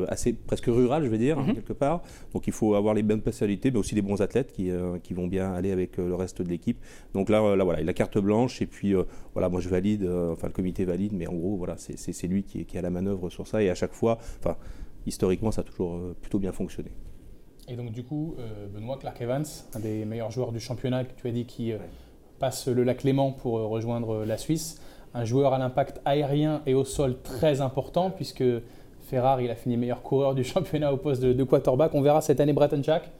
[0.09, 1.55] assez presque rurale, je vais dire, hein, mhm.
[1.55, 2.03] quelque part.
[2.35, 4.71] Donc il faut avoir les bonnes personnalités, mais aussi des bons athlètes qui,
[5.15, 6.79] vont bien aller avec le reste de l'équipe.
[7.15, 8.95] Donc là, là, voilà, il a la carte blanche et puis
[9.33, 12.67] voilà, moi je valide, enfin le comité valide, mais en gros, voilà, c'est lui qui,
[12.67, 14.57] qui a la manœuvre sur ça et à chaque fois, enfin
[15.07, 16.91] historiquement, ça a toujours euh, plutôt bien fonctionné.
[17.69, 21.21] Et donc, du coup, euh, Benoît Clark Evans, un des meilleurs joueurs du championnat, que
[21.21, 21.79] tu as dit, qui euh,
[22.39, 24.81] passe le lac Léman pour rejoindre la Suisse,
[25.15, 28.45] un joueur à l'impact aérien et au sol très important, puisque
[29.01, 31.95] Ferrari, il a fini meilleur coureur du championnat au poste de, quarterback.
[31.95, 33.11] On verra cette année Bretton Jack.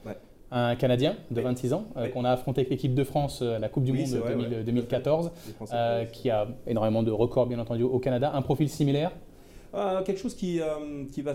[0.51, 3.83] un Canadien de 26 ans qu'on a affronté avec l'équipe de France à la Coupe
[3.83, 4.21] du Monde
[4.65, 5.31] 2014,
[6.13, 9.11] qui a énormément de records bien entendu au Canada, un profil similaire
[9.77, 11.33] euh, quelque chose qui, euh, qui, va,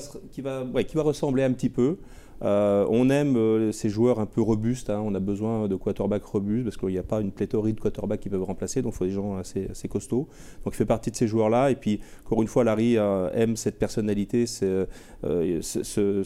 [1.02, 1.98] ressembler un petit peu.
[2.42, 4.90] Euh, on aime ces joueurs un peu robustes.
[4.90, 5.00] Hein.
[5.04, 8.18] On a besoin de quarterbacks robustes parce qu'il n'y a pas une pléthorie de quarterbacks
[8.18, 8.82] qui peuvent remplacer.
[8.82, 10.26] Donc il faut des gens assez, costauds.
[10.64, 11.70] Donc il fait partie de ces joueurs-là.
[11.70, 14.46] Et puis encore une fois, Larry aime cette personnalité.
[14.46, 14.88] Ce,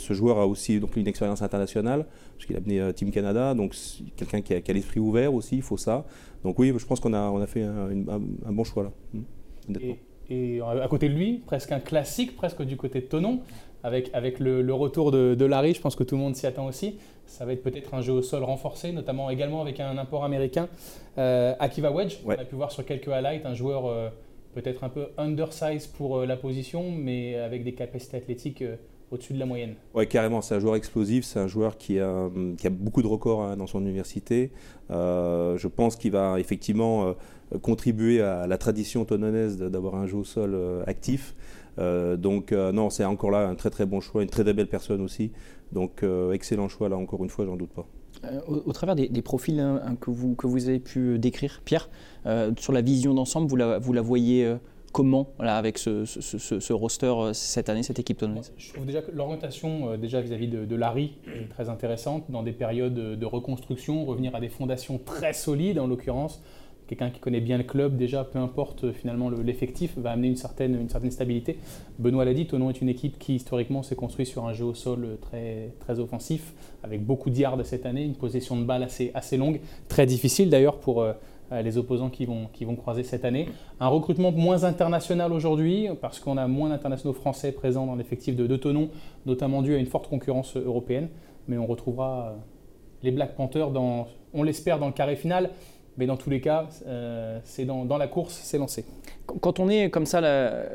[0.09, 3.53] joueur a aussi donc, une expérience internationale parce qu'il a amené Team Canada.
[3.53, 3.75] Donc
[4.17, 5.57] quelqu'un qui a, l'esprit ouvert aussi.
[5.57, 6.07] Il faut ça.
[6.45, 8.93] Donc oui, je pense qu'on a, fait un, bon choix là.
[9.69, 9.93] Honnêtement.
[9.93, 13.41] Et à côté de lui, presque un classique, presque du côté de Tonon,
[13.83, 16.99] avec, avec le, retour de, Larry, je pense que tout le monde s'y attend aussi.
[17.27, 20.69] Ça va être peut-être un jeu au sol renforcé, notamment également avec un import américain,
[21.19, 22.17] euh, Akiva Wedge.
[22.25, 24.09] On a pu voir sur quelques highlights un joueur euh,
[24.55, 28.65] peut-être un peu undersized pour euh, la position, mais avec des capacités athlétiques
[29.11, 29.75] au-dessus de la moyenne.
[29.95, 33.07] Oui, carrément, c'est un joueur explosif, c'est un joueur qui a, qui a, beaucoup de
[33.07, 34.51] records hein, dans son université.
[34.91, 37.15] je pense qu'il va effectivement
[37.63, 41.35] contribuer à la tradition tononaise d'avoir un jeu au sol euh, actif.
[41.79, 44.55] Euh, donc euh, non, c'est encore là un très très bon choix, une très très
[44.55, 45.33] belle personne aussi.
[45.73, 47.87] Donc excellent choix là encore une fois, j'en doute pas.
[48.49, 51.91] Au, travers des, profils hein, que, vous, que vous avez pu décrire, Pierre,
[52.57, 54.57] sur la vision d'ensemble, vous la, vous la voyez
[54.97, 59.95] comment voilà, avec ce, roster cette année, cette équipe tononaise Je trouve déjà que l'orientation
[59.99, 64.49] déjà vis-à-vis de, Larry est très intéressante dans des périodes de reconstruction, revenir à des
[64.49, 66.43] fondations très solides en l'occurrence.
[66.87, 70.81] Quelqu'un qui connaît bien le club, déjà, peu importe finalement l'effectif, va amener une certaine,
[70.81, 71.59] une certaine stabilité.
[71.99, 74.75] Benoît l'a dit, Tonon est une équipe qui historiquement s'est construite sur un jeu au
[74.75, 79.11] sol très, très offensif, avec beaucoup de yards cette année, une possession de balle assez,
[79.13, 81.05] assez longue, très difficile d'ailleurs pour
[81.51, 83.49] les opposants qui vont, qui vont croiser cette année.
[83.81, 88.47] Un recrutement moins international aujourd'hui, parce qu'on a moins d'internationaux français présents dans l'effectif de,
[88.47, 88.89] de Tonon,
[89.27, 91.09] notamment dû à une forte concurrence européenne.
[91.49, 92.35] Mais on retrouvera
[93.03, 95.51] les Black Panthers, dans, on l'espère, dans le carré final.
[95.99, 98.85] Mais dans tous les cas, euh, c'est dans, la course, c'est lancé.
[99.41, 100.21] Quand on est comme ça,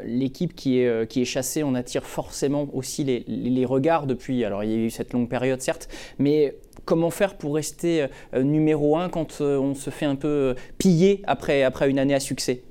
[0.03, 4.43] l'équipe qui est, euh, qui est chassée, on attire forcément aussi les, les, regards depuis.
[4.43, 6.55] Alors il y a eu cette longue période, certes, mais
[6.85, 11.63] comment faire pour rester euh, numéro un quand on se fait un peu piller après,
[11.63, 12.63] après une année à succès?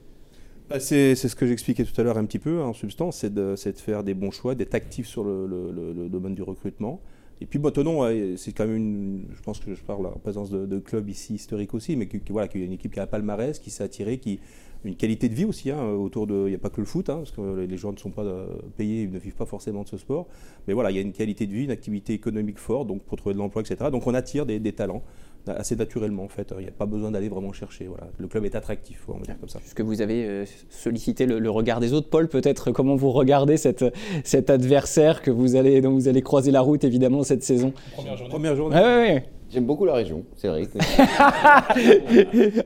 [0.68, 3.34] Bah, c'est ce que j'expliquais tout à l'heure un petit peu, hein, en substance, c'est
[3.34, 7.00] de, de, faire des bons choix, d'être actif sur le, le, domaine du recrutement.
[7.40, 9.24] Et puis Botonon, c'est quand même une.
[9.34, 12.20] Je pense que je parle en présence de, de club ici historique aussi, mais qui,
[12.28, 14.40] voilà, qu'il y a une équipe qui a un palmarès, qui s'est attirée, qui
[14.84, 16.44] une qualité de vie aussi hein, autour de.
[16.46, 18.24] Il n'y a pas que le foot, hein, parce que les gens ne sont pas
[18.24, 20.26] euh, payés, ils ne vivent pas forcément de ce sport.
[20.68, 23.16] Mais voilà, il y a une qualité de vie, une activité économique forte, donc pour
[23.16, 23.90] trouver de l'emploi, etc.
[23.90, 25.02] Donc on attire des talents
[25.46, 26.52] assez naturellement en fait.
[26.58, 27.86] Il n'y a pas besoin d'aller vraiment chercher.
[27.86, 28.08] Voilà.
[28.18, 29.58] Le club est attractif, on va dire comme ça.
[29.58, 33.84] Puisque vous avez euh, sollicité le, regard des autres, Paul, peut-être comment vous regardez cette,
[34.24, 37.72] cet adversaire que vous allez, dont vous allez croiser la route évidemment cette saison?
[37.94, 38.30] Première journée.
[38.30, 39.22] Première journée.
[39.50, 40.62] J'aime beaucoup la région, c'est vrai.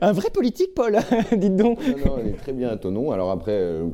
[0.01, 0.99] Un vrai politique, Paul,
[1.35, 1.79] dites donc.
[1.79, 3.11] Non, non, elle est très bien à ton nom.
[3.11, 3.89] Alors après, euh,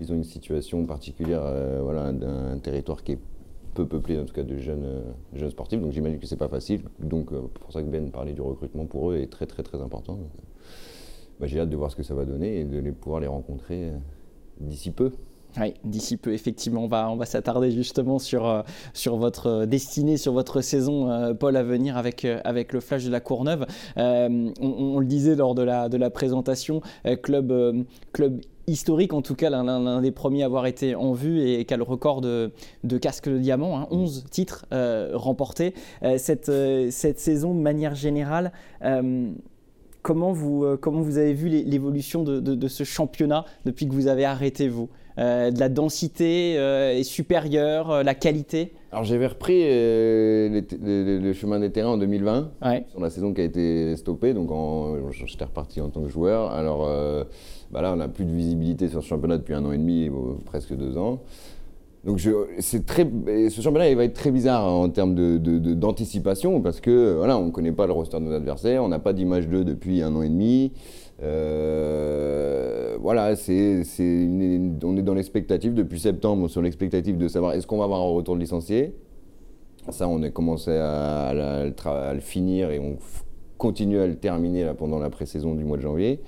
[0.00, 3.18] ils ont une situation particulière euh, voilà, d'un territoire qui est
[3.80, 5.00] peu peuplé en tout cas de jeunes, euh,
[5.32, 6.82] jeunes sportifs, donc j'imagine que c'est pas facile.
[6.98, 9.80] Donc euh, pour ça que Ben parlait du recrutement pour eux est très très très
[9.80, 10.18] important.
[11.38, 13.84] Bah, j'ai hâte de voir ce que ça va donner et de pouvoir les rencontrer
[13.84, 13.96] euh,
[14.60, 15.12] d'ici peu.
[15.58, 18.62] Oui, d'ici peu, effectivement, on va, on va s'attarder justement sur,
[18.94, 23.18] sur votre destinée, sur votre saison, Paul, à venir avec, avec le Flash de la
[23.18, 23.66] Courneuve.
[23.96, 26.82] On, on, le disait lors de la, de la présentation,
[27.24, 31.64] club, club historique, en tout cas l'un des premiers à avoir été en vue et
[31.64, 32.52] qui a le record de,
[33.00, 35.74] casque de diamant, 11 hein, titres euh, remportés.
[36.02, 38.52] Euh, cette, euh, cette, saison, de manière générale,
[40.02, 44.24] comment, vous, comment vous avez vu l'évolution de, de, ce championnat depuis que vous avez
[44.24, 44.88] arrêté, vous?
[45.20, 51.98] De la densité est supérieure, la qualité alors j'avais repris le chemin des terrains en
[51.98, 52.50] 2020,
[52.90, 54.50] sur la saison qui a été stoppée, donc
[55.26, 56.50] j'étais reparti en tant que joueur.
[56.50, 56.88] Alors
[57.70, 60.10] bah là, on n'a plus de visibilité sur ce championnat depuis un an et demi,
[60.44, 61.20] presque deux ans.
[62.04, 62.20] Donc
[62.58, 63.06] c'est très,
[63.50, 67.46] ce championnat il va être très bizarre en termes d'anticipation de, parce que voilà, on
[67.46, 70.16] ne connaît pas le roster de nos adversaires, on n'a pas d'image d'eux depuis un
[70.16, 70.72] an et demi.
[71.22, 77.84] Euh, voilà, on est dans l'expectative depuis septembre sur l'expectative de savoir est-ce qu'on va
[77.84, 78.94] avoir un retour de licencié.
[79.88, 82.96] Ça, on a commencé à, le finir et on
[83.58, 86.20] continue à le terminer pendant la pré-saison du mois de janvier.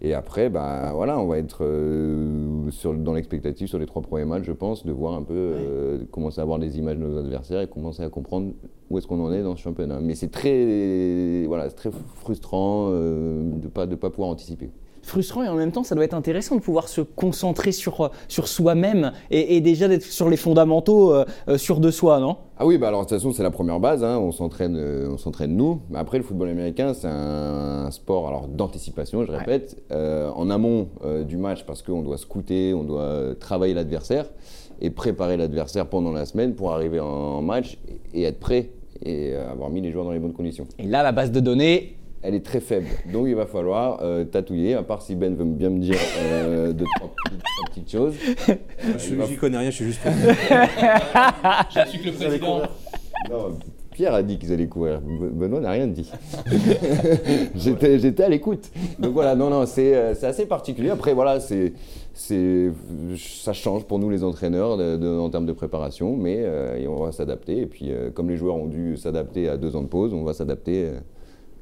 [0.00, 4.24] Et après, bah, voilà, on va être euh, sur, dans l'expectative sur les trois premiers
[4.24, 7.18] matchs, je pense, de voir un peu, euh, commencer à avoir des images de nos
[7.18, 8.52] adversaires et commencer à comprendre
[8.90, 9.98] où est-ce qu'on en est dans ce championnat.
[10.00, 14.70] Mais c'est très, voilà, très frustrant euh, de ne pas, de pas pouvoir anticiper
[15.08, 18.08] frustrant et en même temps ça doit être intéressant de pouvoir se concentrer sur, euh,
[18.28, 22.36] sur soi-même et, déjà d'être sur les fondamentaux euh, euh, sur de soi, non?
[22.58, 24.18] Ah oui, bah alors de toute façon c'est la première base, hein.
[24.18, 24.76] on s'entraîne
[25.10, 25.80] on s'entraîne nous.
[25.90, 30.88] Mais après le football américain c'est un, sport alors d'anticipation, je répète, en amont
[31.26, 34.26] du match parce qu'on doit scouter, on doit travailler l'adversaire
[34.80, 37.78] et préparer l'adversaire pendant la semaine pour arriver en match
[38.12, 38.70] et être prêt
[39.04, 40.66] et avoir mis les joueurs dans les bonnes conditions.
[40.78, 42.86] Et là, la base de données, elle est très faible.
[43.12, 46.72] Donc il va falloir euh, tatouiller, à part si Ben veut bien me dire euh,
[46.72, 47.14] deux, trois,
[47.68, 48.14] petites choses.
[48.98, 50.00] je n'y connais rien, je suis juste.
[50.04, 52.62] je suis que le président.
[53.30, 53.58] Non,
[53.92, 55.00] Pierre a dit qu'ils allaient courir.
[55.00, 56.10] Benoît n'a rien dit.
[57.54, 58.70] J'étais à l'écoute.
[58.98, 60.90] Donc voilà, non, non, c'est euh, assez particulier.
[60.90, 61.72] Après, voilà, c'est
[62.14, 66.44] ça change pour nous les entraîneurs en termes de préparation, mais
[66.88, 67.58] on va s'adapter.
[67.58, 70.32] Et puis, comme les joueurs ont dû s'adapter à deux ans de pause, on va
[70.32, 70.90] s'adapter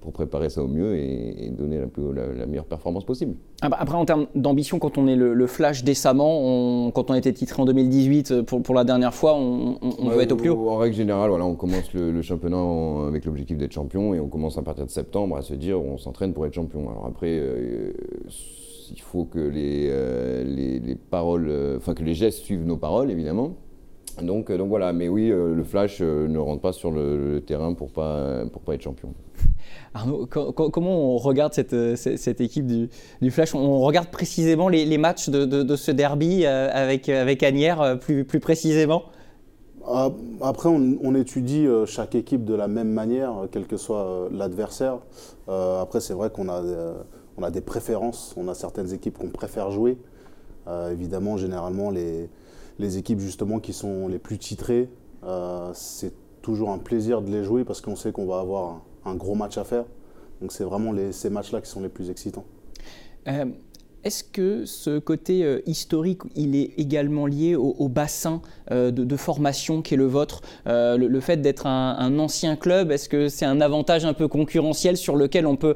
[0.01, 3.35] pour préparer ça au mieux et, donner la, la, meilleure performance possible.
[3.63, 7.33] Ah bah, après, en termes d'ambition, quand on est le, flash décemment, quand on été
[7.33, 10.51] titré en 2018 euh, pour, pour la dernière fois, on, on veut être au plus
[10.51, 12.63] haut En règle générale, voilà, on commence le, championnat
[13.09, 15.99] avec l'objectif d'être champion et on commence à partir de septembre à se dire on
[15.99, 16.89] s'entraîne pour être champion.
[16.91, 17.93] Alors après, euh,
[18.91, 23.11] il faut que les, euh, les, les paroles, enfin que les gestes suivent nos paroles
[23.11, 23.57] évidemment.
[24.23, 28.47] Donc, donc voilà, mais oui, le Flash ne rentre pas sur le, terrain pour pas,
[28.51, 29.13] pour pas être champion.
[29.95, 32.89] Arnaud, comment on regarde cette, euh, cette équipe du,
[33.21, 33.55] du, Flash?
[33.55, 39.05] On regarde précisément les, matchs de, ce derby euh, avec, avec Agnières plus, plus précisément?
[39.87, 40.11] Ah,
[40.41, 44.99] après, on, étudie chaque équipe de la même manière, quel que soit l'adversaire.
[45.47, 46.63] après, c'est vrai qu'on a,
[47.41, 48.35] a des préférences.
[48.37, 49.97] On a certaines équipes qu'on préfère jouer.
[50.91, 52.29] évidemment, généralement, les,
[52.81, 54.91] les équipes justement qui sont les plus titrées,
[55.73, 56.13] c'est
[56.47, 59.59] toujours un plaisir de les jouer parce qu'on sait qu'on va avoir un, gros match
[59.59, 59.85] à faire.
[60.41, 62.45] Donc c'est vraiment ces matchs-là qui sont les plus excitants.
[63.29, 63.47] Euh,
[64.05, 68.41] est-ce que ce côté euh, historique, il est également lié au, bassin
[68.71, 70.43] euh, de, formation qui est le vôtre?
[70.67, 75.17] Le, fait d'être un, ancien club, est-ce que c'est un avantage un peu concurrentiel sur
[75.17, 75.75] lequel on peut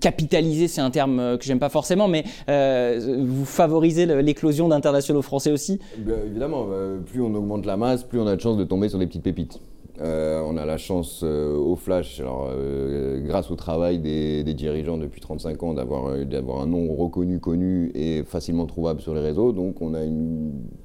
[0.00, 0.66] capitaliser?
[0.66, 5.78] C'est un terme que j'aime pas forcément, mais vous favorisez l'éclosion d'internationaux français aussi?
[6.26, 6.66] Évidemment,
[7.06, 9.22] plus on augmente la masse, plus on a de chances de tomber sur des petites
[9.22, 9.60] pépites.
[10.00, 14.96] Euh, on a la chance euh, au Flash, alors, euh, grâce au travail des, dirigeants
[14.96, 19.52] depuis 35 ans, d'avoir un nom reconnu, connu et facilement trouvable sur les réseaux.
[19.52, 20.02] Donc on a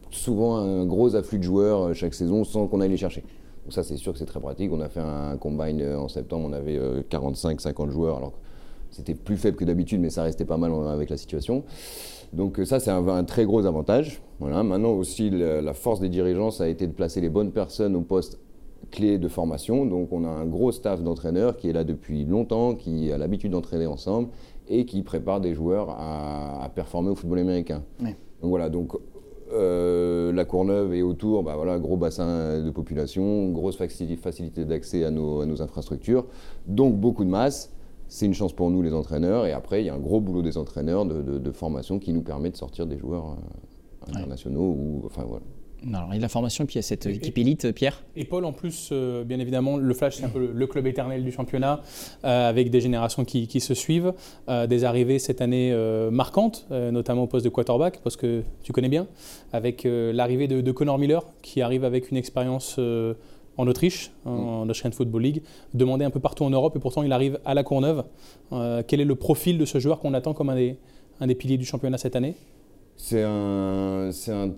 [0.10, 3.23] souvent un gros afflux de joueurs chaque saison sans qu'on aille les chercher.
[3.63, 4.71] Donc ça c'est sûr que c'est très pratique.
[4.73, 8.17] On a fait un combine en septembre, on avait 45-50 joueurs.
[8.17, 8.34] Alors
[8.89, 11.63] c'était plus faible que d'habitude, mais ça restait pas mal avec la situation.
[12.34, 14.21] Donc ça, c'est un, très gros avantage.
[14.39, 14.63] Voilà.
[14.63, 17.95] Maintenant aussi, la, la, force des dirigeants, ça a été de placer les bonnes personnes
[17.95, 18.39] au poste
[18.91, 19.85] clé de formation.
[19.85, 23.51] Donc on a un gros staff d'entraîneurs qui est là depuis longtemps, qui a l'habitude
[23.51, 24.29] d'entraîner ensemble
[24.67, 27.83] et qui prépare des joueurs à, performer au football américain.
[27.99, 28.93] Donc voilà, donc
[29.51, 35.11] euh, la Courneuve et autour, bah voilà, gros bassin de population, grosse facilité d'accès à
[35.11, 36.25] nos, à nos, infrastructures,
[36.67, 37.71] donc beaucoup de masse.
[38.07, 40.41] C'est une chance pour nous les entraîneurs et après il y a un gros boulot
[40.41, 43.37] des entraîneurs de, formation qui nous permet de sortir des joueurs
[44.07, 45.43] euh, internationaux ou enfin voilà.
[45.91, 48.03] Alors, il y a la formation, puis il y a cette équipe élite, Pierre.
[48.15, 51.23] Et Paul, en plus, euh, bien évidemment, le Flash, c'est un peu le, club éternel
[51.23, 51.81] du championnat,
[52.23, 54.13] euh, avec des générations qui, se suivent,
[54.49, 55.73] euh, des arrivées cette année
[56.11, 59.07] marquantes, notamment au poste de quarterback, parce que tu connais bien,
[59.51, 62.79] avec l'arrivée de, Connor Miller, qui arrive avec une expérience
[63.57, 65.41] en Autriche, en, Austrian Football League,
[65.73, 68.03] demandé un peu partout en Europe, et pourtant il arrive à la Courneuve.
[68.87, 70.77] quel est le profil de ce joueur qu'on attend comme un des,
[71.19, 72.35] un des piliers du championnat cette année?
[72.95, 74.51] C'est un, un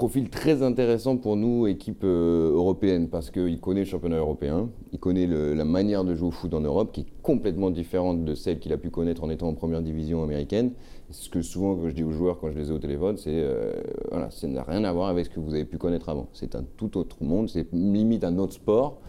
[0.00, 4.98] profil très intéressant pour nous, équipe euh, européenne, parce qu'il connaît le championnat européen, il
[4.98, 8.60] connaît la manière de jouer au foot en Europe, qui est complètement différente de celle
[8.60, 10.72] qu'il a pu connaître en étant en première division américaine.
[11.10, 13.28] Ce que souvent, quand je dis aux joueurs, quand je les ai au téléphone, c'est
[13.28, 13.74] euh,
[14.10, 16.28] voilà, ça n'a rien à voir avec ce que vous avez pu connaître avant.
[16.32, 19.02] C'est un tout autre monde, c'est limite un autre sport.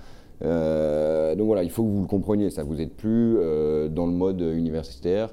[0.44, 4.12] Euh, donc voilà, il faut que vous le compreniez, ça vous n'êtes plus dans le
[4.12, 5.30] mode universitaire.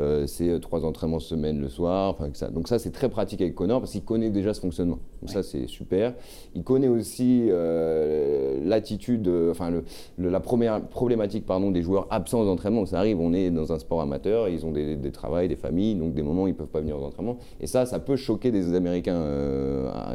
[0.00, 2.10] Euh, c'est euh, trois entraînements semaine le soir.
[2.10, 2.48] Enfin, ça.
[2.48, 4.98] Donc ça, c'est très pratique avec Connor parce qu'il connaît déjà ce fonctionnement.
[5.20, 6.14] Donc ça, c'est super.
[6.54, 9.84] Il connaît aussi euh, l'attitude, enfin le,
[10.18, 12.86] la première problématique pardon, des joueurs absents aux entraînements.
[12.86, 15.96] Ça arrive, on est dans un sport amateur, ils ont des, des travails, des familles,
[15.96, 17.36] donc des moments où ils ne peuvent pas venir aux entraînements.
[17.60, 19.22] Et ça, ça peut choquer des Américains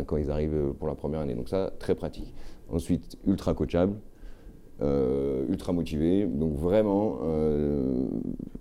[0.07, 1.35] quand ils arrivent pour la première année.
[1.35, 2.33] Donc ça, très pratique.
[2.71, 3.93] Ensuite, ultra coachable.
[4.81, 6.25] Euh, ultra motivé.
[6.25, 8.07] Donc vraiment, euh,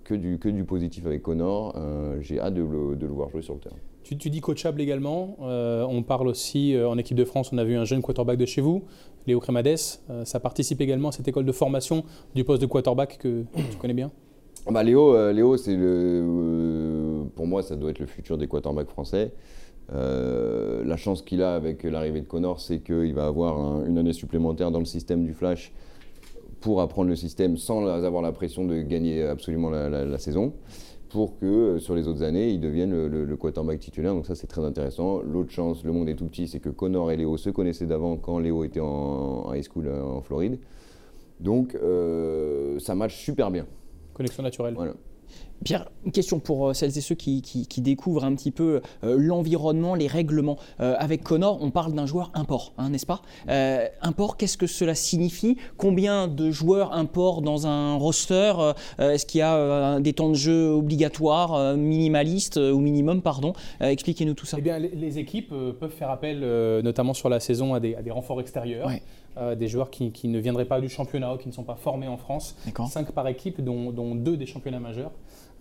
[0.05, 1.73] que, du, que du positif avec Connor.
[1.75, 3.75] Euh, j'ai hâte de le, voir jouer sur le terrain.
[4.03, 5.35] Tu, dis coachable également.
[5.39, 8.61] on parle aussi en équipe de France, on a vu un jeune quarterback de chez
[8.61, 8.83] vous,
[9.25, 9.77] Léo Crémades.
[10.25, 12.03] ça participe également à cette école de formation
[12.35, 14.11] du poste de quarterback que tu connais bien
[14.69, 19.31] bah Léo, Léo c'est le, pour moi, ça doit être le futur des quarterbacks français.
[19.91, 24.69] la chance qu'il a avec l'arrivée de Connor, c'est qu'il va avoir une année supplémentaire
[24.69, 25.73] dans le système du Flash
[26.65, 30.51] pour apprendre le système sans avoir la pression de gagner absolument la, saison,
[31.09, 34.15] pour que euh, sur les autres années, il devienne le, quarterback titulaire.
[34.15, 35.21] Donc ça, c'est très intéressant.
[35.21, 38.17] L'autre chance, le monde est tout petit, c'est que Connor et Léo se connaissaient d'avant
[38.17, 40.57] quand Léo était en, high school euh, en Floride.
[41.39, 43.67] Donc euh, ça match super bien.
[44.15, 44.73] Connexion naturelle.
[44.73, 44.95] Voilà.
[45.63, 47.41] Pierre, une question pour euh, celles et ceux qui,
[47.77, 50.57] découvrent un petit peu euh, l'environnement, les règlements.
[50.79, 53.21] Euh, avec Connor, on parle d'un joueur import, hein, n'est-ce pas?
[54.01, 55.57] Import, qu'est-ce que cela signifie?
[55.77, 58.53] Combien de joueurs import dans un roster?
[58.99, 63.53] Est-ce qu'il y a des temps de jeu obligatoires, minimalistes ou minimum, pardon?
[63.79, 64.57] Expliquez-nous tout ça.
[64.59, 66.39] Eh bien, les, équipes peuvent faire appel,
[66.83, 68.89] notamment sur la saison, à des, renforts extérieurs.
[69.57, 72.17] des joueurs qui, ne viendraient pas du championnat ou qui ne sont pas formés en
[72.17, 72.55] France.
[72.89, 75.11] Cinq par équipe, dont, dont deux des championnats majeurs.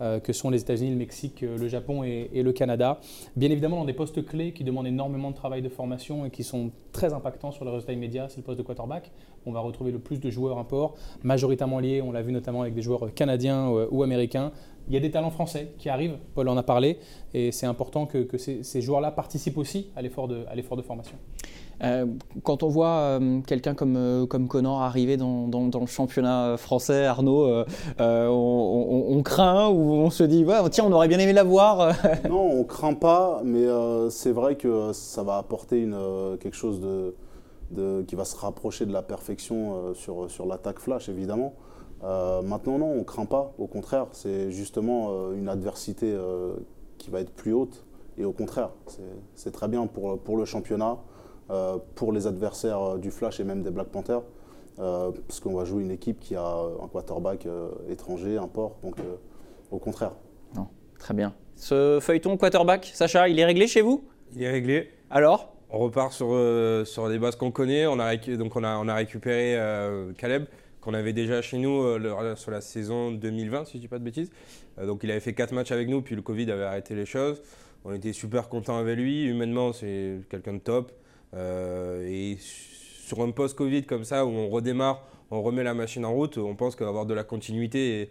[0.00, 2.98] Euh, que sont les États-Unis, le Mexique, euh, le Japon et, le Canada.
[3.36, 6.42] Bien évidemment, dans des postes clés qui demandent énormément de travail de formation et qui
[6.42, 9.12] sont très impactants sur le résultat immédiat, c'est le poste de quarterback.
[9.46, 12.74] On va retrouver le plus de joueurs import, majoritairement liés, on l'a vu notamment avec
[12.74, 14.50] des joueurs canadiens euh, ou américains.
[14.88, 16.98] Il y a des talents français qui arrivent, Paul en a parlé,
[17.32, 21.16] et c'est important que, ces, joueurs-là participent aussi à l'effort de formation.
[21.82, 22.06] Euh,
[22.42, 27.64] quand on voit euh, quelqu'un comme, euh, comme Connor arriver dans, le championnat français, Arnaud,
[27.98, 31.94] on, craint ou on se dit tiens, on aurait bien aimé l'avoir
[32.28, 33.66] Non, on craint pas, mais
[34.10, 35.98] c'est vrai que ça va apporter une,
[36.40, 41.54] quelque chose de, qui va se rapprocher de la perfection sur, sur l'attaque flash, évidemment.
[42.02, 43.52] maintenant, non, on craint pas.
[43.58, 46.14] Au contraire, c'est justement une adversité
[46.98, 47.84] qui va être plus haute.
[48.16, 48.70] Et au contraire,
[49.34, 50.98] c'est très bien pour, pour le championnat,
[51.94, 54.22] pour les adversaires du Flash et même des Black Panthers.
[54.78, 56.44] Euh, parce qu'on va jouer une équipe qui a
[56.82, 59.14] un quarterback euh, étranger, un port, donc euh,
[59.70, 60.12] au contraire.
[60.56, 60.66] Non,
[60.98, 61.32] très bien.
[61.54, 64.04] Ce feuilleton quarterback, Sacha, il est réglé chez vous?
[64.34, 64.90] Il est réglé.
[65.10, 65.54] Alors?
[65.70, 66.28] On repart sur,
[66.86, 67.86] sur les bases qu'on connaît.
[67.86, 69.58] On a, donc on a, on a récupéré
[70.18, 70.44] Caleb,
[70.80, 71.82] qu'on avait déjà chez nous
[72.36, 74.30] sur la saison 2020, si je ne dis pas de bêtises.
[74.80, 77.42] donc il avait fait 4 matchs avec nous, puis le Covid avait arrêté les choses.
[77.84, 79.24] On était super contents avec lui.
[79.24, 80.92] Humainement, c'est quelqu'un de top.
[81.36, 86.38] Et sur un post-Covid comme ça, où on redémarre, on remet la machine en route,
[86.38, 88.10] on pense qu'avoir de la continuité et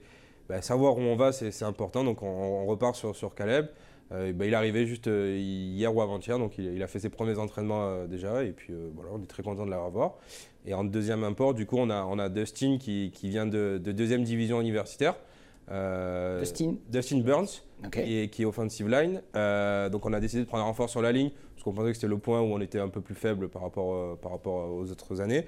[0.49, 2.03] bah, savoir où on va, c'est important.
[2.03, 3.67] Donc on, repart sur, sur Caleb.
[4.11, 7.09] Euh, bah, il est arrivé juste euh, hier ou avant-hier, donc il, a fait ses
[7.09, 10.15] premiers entraînements euh, déjà, et puis voilà, on est très content de l'avoir.
[10.65, 13.82] Et en deuxième import, du coup, on a, on a Dustin qui, qui vient de,
[13.84, 15.15] deuxième division universitaire.
[15.70, 19.22] Dustin Dustin Burns, qui, est, offensive line.
[19.91, 21.32] donc on a décidé de prendre un renfort sur la ligne
[21.64, 23.61] parce qu'on pensait que c'était le point où on était un peu plus faible par
[23.61, 25.45] rapport, euh, par rapport aux autres années.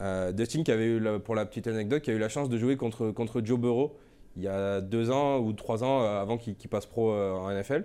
[0.00, 2.56] Euh, Dustin, qui avait eu, pour la petite anecdote, qui a eu la chance de
[2.56, 3.96] jouer contre, contre Joe Burrow
[4.36, 7.84] il y a deux ans ou trois ans euh, avant qu'il passe pro en NFL.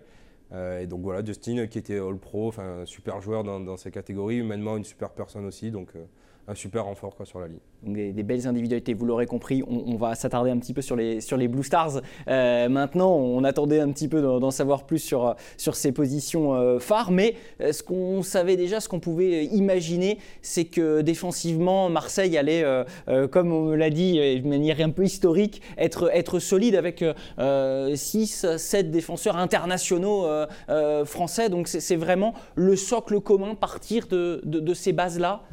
[0.79, 2.53] et donc voilà, Dustin qui était All-Pro,
[2.85, 5.71] super joueur dans, dans, ses catégories, humainement une super personne aussi.
[5.71, 5.93] Donc
[6.47, 7.59] un super renfort sur la ligne.
[7.83, 9.63] Des, belles individualités, vous l'aurez compris.
[9.67, 12.01] On, va s'attarder un petit peu sur les, sur les Blue Stars.
[12.27, 16.79] Euh, maintenant, on attendait un petit peu d'en savoir plus sur, sur ces positions euh,
[16.79, 22.37] phares, mais euh, ce qu'on savait déjà, ce qu'on pouvait imaginer, c'est que défensivement, Marseille
[22.37, 22.63] allait,
[23.31, 27.03] comme on l'a dit de manière un peu historique, être, être solide avec
[27.39, 30.27] 6, 7 défenseurs internationaux
[31.05, 31.49] français.
[31.49, 35.43] Donc c'est vraiment le socle commun, partir de, de ces bases-là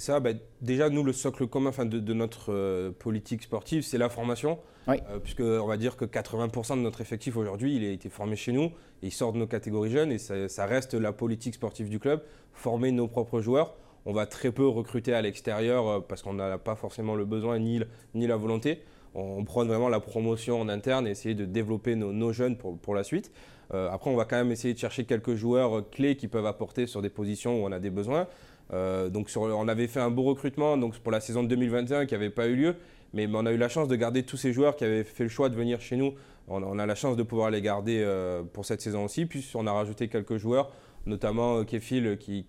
[0.00, 0.20] c'est ça.
[0.20, 0.30] Bah,
[0.62, 4.58] déjà, nous, le socle commun de, notre euh, politique sportive, c'est la formation.
[4.88, 4.96] Oui.
[5.10, 8.34] Euh, puisque on va dire que 80% de notre effectif aujourd'hui, il a été formé
[8.34, 8.72] chez nous.
[9.02, 10.10] Et il sort de nos catégories jeunes.
[10.10, 12.22] Et ça, reste la politique sportive du club.
[12.52, 13.74] Former nos propres joueurs.
[14.06, 17.58] On va très peu recruter à l'extérieur euh, parce qu'on n'a pas forcément le besoin
[17.58, 17.80] ni,
[18.14, 18.82] ni la volonté.
[19.14, 22.94] On, prend vraiment la promotion en interne et essayer de développer nos, jeunes pour, pour,
[22.94, 23.32] la suite.
[23.72, 27.02] après, on va quand même essayer de chercher quelques joueurs clés qui peuvent apporter sur
[27.02, 28.28] des positions où on a des besoins.
[28.72, 32.30] Euh, donc on avait fait un beau recrutement donc pour la saison 2021 qui n'avait
[32.30, 32.76] pas eu lieu,
[33.12, 35.28] mais on a eu la chance de garder tous ces joueurs qui avaient fait le
[35.28, 36.14] choix de venir chez nous.
[36.48, 39.24] On, a la chance de pouvoir les garder euh, pour cette saison aussi.
[39.24, 40.72] Puis on a rajouté quelques joueurs,
[41.06, 42.44] notamment euh, Kefil qui,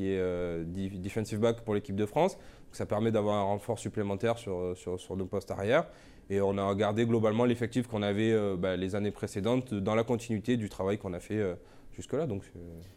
[0.00, 0.64] est
[0.98, 2.36] defensive back pour l'équipe de France.
[2.72, 5.86] ça permet d'avoir un renfort supplémentaire sur, sur, sur, nos postes arrière.
[6.28, 10.56] Et on a gardé globalement l'effectif qu'on avait bah, les années précédentes dans la continuité
[10.56, 11.56] du travail qu'on a fait
[11.96, 12.26] jusque-là.
[12.26, 12.42] Donc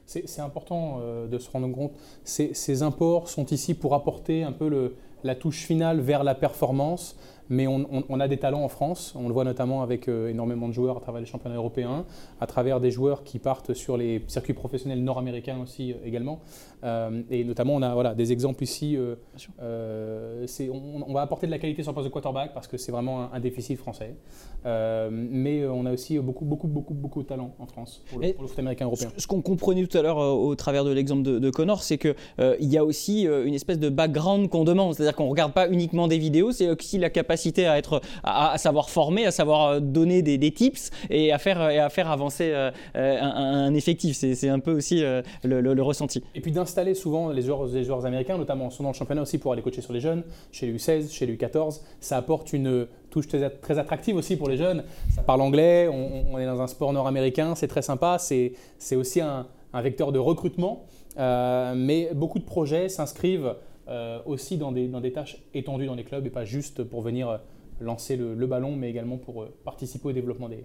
[0.05, 1.93] c'est important euh, de se rendre compte.
[2.23, 7.17] Ces, imports sont ici pour apporter un peu la touche finale vers la performance
[7.49, 9.13] mais on, a des talents en France.
[9.17, 12.05] On le voit notamment avec euh, énormément de joueurs à travers les championnats européens,
[12.39, 16.41] à travers des joueurs qui partent sur les circuits professionnels nord-américains aussi euh, également.
[16.83, 18.97] Euh, et notamment, on a voilà, des exemples ici.
[18.99, 22.91] On, on, va apporter de la qualité sur le poste de quarterback parce que c'est
[22.91, 24.15] vraiment un, déficit français.
[24.63, 28.59] mais on a aussi beaucoup, beaucoup, beaucoup, beaucoup de talents en France pour le, foot
[28.59, 29.09] américain européen.
[29.17, 32.69] Ce, qu'on comprenait tout à l'heure au travers de l'exemple de, Connor, c'est qu'il il
[32.69, 34.93] y a aussi une espèce de background qu'on demande.
[34.93, 38.57] C'est-à-dire qu'on ne regarde pas uniquement des vidéos, c'est aussi la capacité à être, à,
[38.57, 42.51] savoir former, à savoir euh, donner des, tips et à faire, et à faire avancer
[42.53, 44.15] euh, euh, un, effectif.
[44.15, 45.03] C'est un peu aussi
[45.43, 46.23] le, ressenti.
[46.35, 49.37] Et puis d'installer souvent les joueurs, les joueurs américains, notamment sont dans le championnat aussi
[49.37, 51.81] pour aller coacher sur les jeunes, chez les U16, chez les U14.
[51.99, 54.83] Ça apporte une touche très, attractive aussi pour les jeunes.
[55.15, 58.17] Ça parle anglais, on, est dans un sport nord-américain, c'est très sympa.
[58.19, 60.85] C'est aussi un, vecteur de recrutement.
[61.17, 63.55] mais beaucoup de projets s'inscrivent
[63.89, 67.01] euh, aussi dans des, dans des, tâches étendues dans les clubs et pas juste pour
[67.01, 67.37] venir euh,
[67.81, 70.63] lancer le, ballon, mais également pour euh, participer au développement des,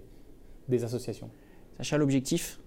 [0.69, 1.31] des associations.
[1.77, 2.61] Sacha, l'objectif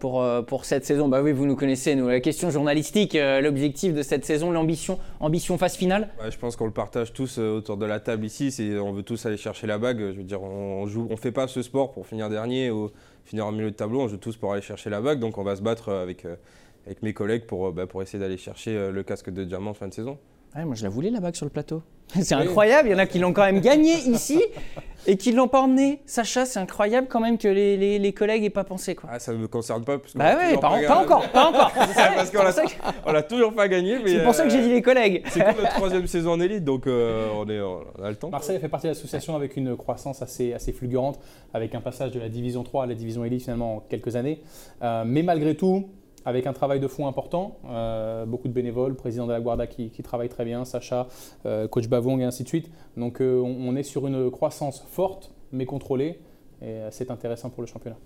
[0.00, 1.06] pour, pour cette saison?
[1.06, 2.08] Bah oui, vous nous connaissez, nous.
[2.08, 6.08] La question journalistique, l'objectif de cette saison, l'ambition, ambition phase finale?
[6.28, 8.52] Je pense qu'on le partage tous autour de la table ici.
[8.82, 10.00] On veut tous aller chercher la bague.
[10.00, 12.90] Je veux dire, on ne on fait pas ce sport pour finir dernier ou
[13.22, 14.00] finir en milieu de tableau.
[14.00, 15.20] On joue tous pour aller chercher la bague.
[15.20, 16.26] Donc on va se battre avec
[16.88, 19.70] avec mes collègues pour, euh, bah, pour essayer d'aller chercher euh, le casque de diamant
[19.72, 20.16] en fin de saison.
[20.56, 21.82] moi, je la voulais la bague sur le plateau.
[22.22, 24.42] C'est incroyable, il y en a qui l'ont quand même gagné ici
[25.06, 26.00] et qui ne l'ont pas emmené.
[26.06, 28.94] Sacha, c'est incroyable quand même que les, les, les collègues n'aient pas pensé.
[28.94, 29.10] Quoi.
[29.12, 29.98] Ah, ça ne me concerne pas.
[29.98, 31.70] Parce bah oui, pas, pas, encore, pas encore.
[31.94, 33.98] parce qu'on l'a toujours pas gagné.
[34.06, 35.22] C'est pour ça que j'ai dit les collègues.
[35.28, 38.30] C'est comme notre troisième saison en élite, donc on, est, on a le temps.
[38.30, 41.20] Marseille fait partie de l'association avec une croissance assez, assez fulgurante,
[41.52, 44.40] avec un passage de la division 3 à la division élite finalement en quelques années.
[44.82, 45.88] Euh, mais malgré tout,
[46.24, 47.58] avec un travail de fond important,
[48.26, 51.06] beaucoup de bénévoles, président de la Guarda qui, travaille très bien, Sacha,
[51.70, 52.70] coach Bavong et ainsi de suite.
[52.96, 56.20] Donc on, est sur une croissance forte mais contrôlée
[56.60, 57.96] et c'est intéressant pour le championnat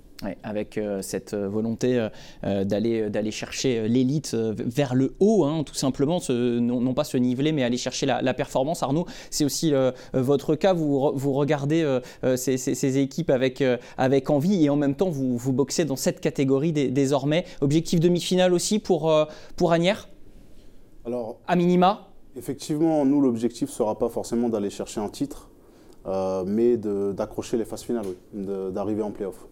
[0.42, 2.08] avec euh, cette euh, volonté
[2.44, 7.52] euh, d'aller d'aller chercher l'élite vers le haut, hein, tout simplement, non, pas se niveler,
[7.52, 8.82] mais aller chercher la, performance.
[8.82, 9.72] Arnaud, c'est aussi
[10.12, 10.72] votre cas.
[10.72, 12.00] Vous, vous regardez
[12.36, 13.62] ces, équipes avec,
[13.98, 17.44] avec envie et en même temps, vous, vous boxez dans cette catégorie désormais.
[17.60, 19.12] Objectif demi-finale aussi pour,
[19.56, 20.08] pour Agnières?
[21.04, 22.08] Alors, À minima?
[22.36, 25.50] Effectivement, nous, l'objectif ne sera pas forcément d'aller chercher un titre,
[26.46, 29.46] mais d'accrocher les phases finales, d'arriver en play-off.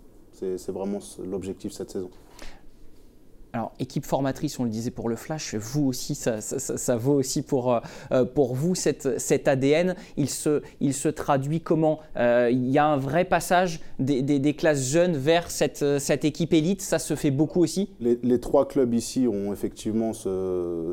[0.57, 2.11] C'est vraiment l'objectif cette saison.
[3.53, 7.75] Alors, équipe formatrice, on le disait pour le Flash, vous aussi, ça, vaut aussi pour,
[7.75, 7.81] euh,
[8.13, 9.97] euh, pour vous, cette, cet ADN.
[10.17, 14.55] Il se, il se traduit comment euh, Il y a un vrai passage des, des,
[14.55, 18.69] classes jeunes vers cette, cette, équipe élite, ça se fait beaucoup aussi les, les trois
[18.69, 20.13] clubs ici ont effectivement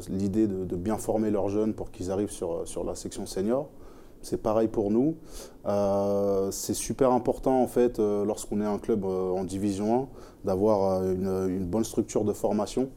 [0.09, 3.69] l'idée de, de, bien former leurs jeunes pour qu'ils arrivent sur, sur la section senior.
[4.27, 5.15] C'est pareil pour nous.
[5.67, 10.07] Euh, c'est super important en fait euh, lorsqu'on est un club euh, en division 1
[10.43, 12.89] d'avoir une, bonne structure de formation.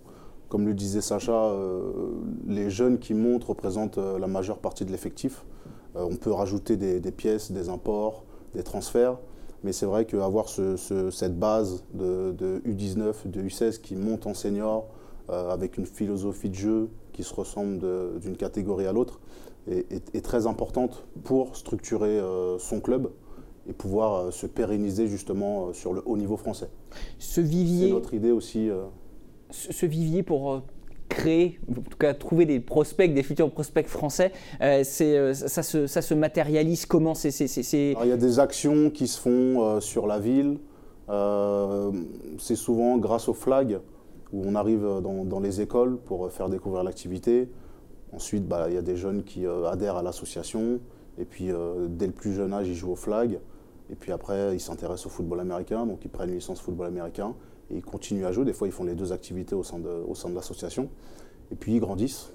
[0.48, 1.54] Comme le disait Sacha,
[2.48, 5.44] les jeunes qui montent représentent la majeure partie de l'effectif.
[5.94, 8.24] on peut rajouter des, pièces, des imports,
[8.54, 9.16] des transferts,
[9.62, 14.88] mais c'est vrai qu'avoir cette base de, U19, de U16 qui monte en senior
[15.28, 17.80] avec une philosophie de jeu qui se ressemble
[18.20, 19.20] d'une catégorie à l'autre,
[19.68, 23.10] est, très importante pour structurer euh, son club
[23.68, 26.68] et pouvoir euh, se pérenniser justement euh, sur le haut niveau français.
[27.18, 27.88] Ce vivier.
[27.88, 28.68] C'est notre idée aussi.
[29.50, 30.62] Ce, vivier pour
[31.08, 36.02] créer, en tout cas trouver des prospects, des futurs prospects français, c'est, ça, se, ça,
[36.02, 37.14] se, matérialise comment?
[37.14, 40.58] C'est, Il y a des actions qui se font sur la ville.
[42.38, 43.80] c'est souvent grâce au flag
[44.32, 47.48] où on arrive dans, dans les écoles pour faire découvrir l'activité.
[48.12, 50.80] Ensuite, bah, il y a des jeunes qui euh, adhèrent à l'association.
[51.18, 53.38] Et puis, euh, dès le plus jeune âge, ils jouent au flag.
[53.90, 55.86] Et puis après, ils s'intéressent au football américain.
[55.86, 57.34] Donc, ils prennent une licence football américain.
[57.70, 58.44] Et ils continuent à jouer.
[58.44, 60.88] Des fois, ils font les deux activités au sein de, de l'association.
[61.52, 62.32] Et puis, ils grandissent.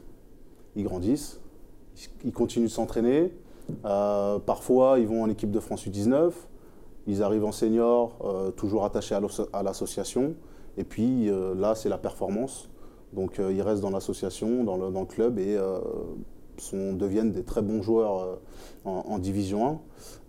[0.76, 1.40] Ils grandissent.
[2.24, 3.34] Ils continuent de s'entraîner.
[3.86, 6.32] Euh, parfois, ils vont en équipe de France U19.
[7.08, 9.16] Ils arrivent en senior, toujours attachés
[9.54, 10.34] à l'association.
[10.76, 12.68] Et puis, là, c'est la performance.
[13.16, 15.80] Donc euh, ils restent dans l'association, dans le, club et euh,
[16.74, 18.36] deviennent des très bons joueurs euh,
[18.84, 19.80] en, Division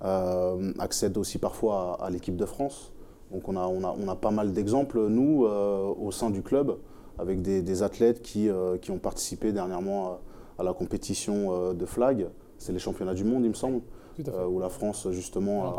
[0.01, 2.93] 1, accèdent aussi parfois à, l'équipe de France.
[3.33, 6.79] Donc on a, on a, pas mal d'exemples, nous, au sein du club,
[7.19, 8.49] avec des, athlètes qui,
[8.81, 10.21] qui, ont participé dernièrement
[10.59, 12.29] à, la compétition de flag.
[12.57, 13.81] C'est les championnats du monde, il me semble,
[14.49, 15.75] où la France, justement,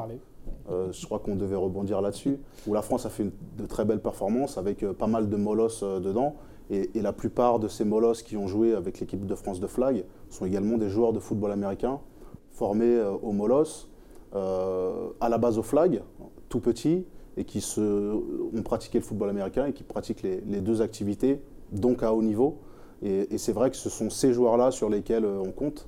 [0.70, 2.38] je crois qu'on devait rebondir là-dessus,
[2.68, 6.36] où la France a fait de très belles performances avec pas mal de molosses dedans.
[6.70, 10.03] Et, la plupart de ces molosses qui ont joué avec l'équipe de France de flag
[10.30, 11.99] sont également des joueurs de football américain
[12.49, 13.89] formés euh, au molosses,
[14.36, 16.01] euh, à la base au flag,
[16.49, 17.05] tout petits,
[17.38, 21.39] et qui ont pratiqué le football américain et qui pratiquent les, deux activités,
[21.72, 22.57] donc à haut niveau.
[23.03, 25.88] et c'est vrai que ce sont ces joueurs-là sur lesquels euh, on compte.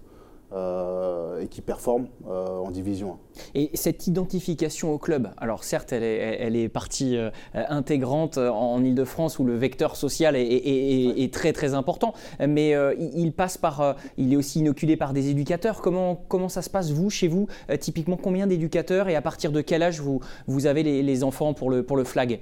[0.51, 3.19] Euh, et qui performent euh, en Division
[3.53, 3.59] 1.
[3.59, 8.83] Et cette identification au club, alors certes, elle est, elle est partie euh, intégrante en
[8.83, 14.35] Ile-de-France où le vecteur social est, très très important, mais il passe par, il est
[14.35, 15.83] aussi inoculé par des éducateurs.
[15.83, 17.45] Comment, comment ça se passe vous, chez vous
[17.79, 21.69] Typiquement, combien d'éducateurs et à partir de quel âge vous, vous avez les, enfants pour
[21.69, 22.39] le, pour le flag?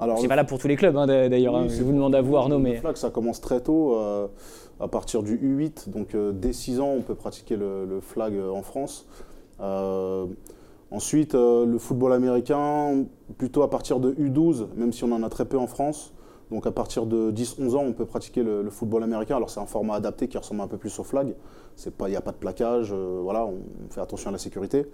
[0.00, 1.54] Alors, c'est pas là pour tous les clubs hein, d'ailleurs.
[1.54, 1.66] Hein.
[1.68, 3.94] je vous demande à vous Arnaud, mais le flag ça commence très tôt
[4.82, 5.88] à partir du U8.
[5.88, 9.06] Donc euh, dès 6 ans, on peut pratiquer le, flag euh, en France.
[9.60, 10.26] Euh,
[10.90, 13.04] ensuite, le football américain,
[13.38, 16.12] plutôt à partir de U12, même si on en a très peu en France.
[16.50, 19.36] Donc à partir de 10-11 ans, on peut pratiquer le, football américain.
[19.36, 21.34] Alors c'est un format adapté qui ressemble un peu plus au flag.
[21.86, 24.86] Il n'y a pas de plaquage, voilà, on, fait attention à la sécurité.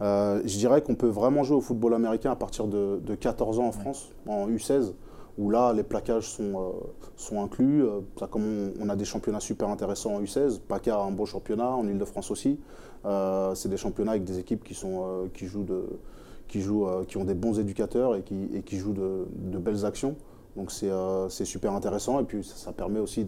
[0.00, 3.72] je dirais qu'on peut vraiment jouer au football américain à partir de, 14 ans en
[3.72, 4.94] France, en U16
[5.36, 6.70] où là, les plaquages sont, euh,
[7.16, 7.84] sont inclus.
[7.84, 11.24] Euh, ça, comme on, a des championnats super intéressants en U16, PACA a un bon
[11.24, 12.60] championnat, en Ile-de-France aussi.
[13.04, 15.84] Euh, c'est des championnats avec des équipes qui, sont, qui, jouent de,
[16.48, 19.84] qui, jouent, qui ont des bons éducateurs et qui, et qui jouent de, de, belles
[19.84, 20.16] actions.
[20.56, 23.26] Donc c'est super intéressant et puis ça, permet aussi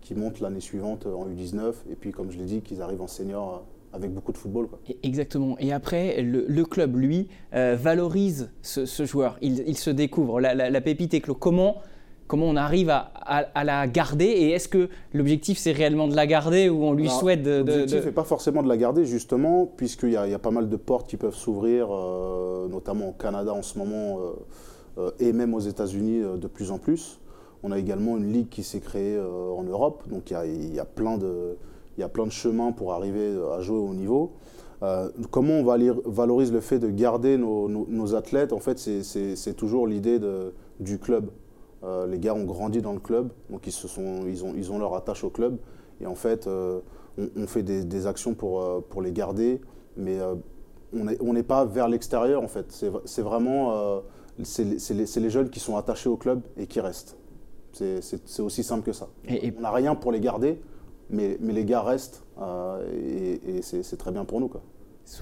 [0.00, 3.06] qu'ils montent l'année suivante en U19 et puis comme je l'ai dit qu'ils arrivent en
[3.06, 3.64] senior
[3.94, 4.68] avec beaucoup de football.
[5.02, 5.56] Exactement.
[5.60, 9.38] Et après, le, club, lui, euh, valorise ce, joueur.
[9.40, 10.40] Il, se découvre.
[10.40, 11.34] La, pépite est clos.
[11.34, 11.76] Comment,
[12.26, 16.68] comment on arrive à, la garder Et est-ce que l'objectif, c'est réellement de la garder
[16.68, 17.58] ou on lui souhaite de...
[17.58, 21.08] L'objectif n'est pas forcément de la garder, justement, puisqu'il y, a pas mal de portes
[21.08, 24.18] qui peuvent s'ouvrir, euh, notamment au Canada en ce moment,
[24.98, 27.20] euh, et même aux États-Unis de plus en plus.
[27.62, 31.16] On a également une ligue qui s'est créée en Europe, donc il y a, plein
[31.16, 31.56] de,
[31.96, 34.32] il y a plein de chemins pour arriver à jouer au niveau.
[35.30, 38.52] comment on valorise le fait de garder nos, athlètes?
[38.52, 40.20] En fait, c'est toujours l'idée
[40.80, 41.30] du club.
[42.08, 44.78] les gars ont grandi dans le club, donc ils, se sont, ils, ont, ils ont
[44.78, 45.58] leur attache au club.
[46.00, 49.60] Et en fait, on, fait des, actions pour, pour les garder,
[49.96, 50.18] mais
[50.94, 52.66] on n'est pas vers l'extérieur en fait.
[53.04, 54.00] C'est vraiment euh,
[54.42, 57.16] c'est les, jeunes qui sont attachés au club et qui restent.
[57.72, 59.08] C'est aussi simple que ça.
[59.28, 60.60] On n'a rien pour les garder,
[61.10, 62.84] mais, les gars restent euh,
[63.46, 64.48] et, et c'est très bien pour nous.
[64.48, 64.62] Quoi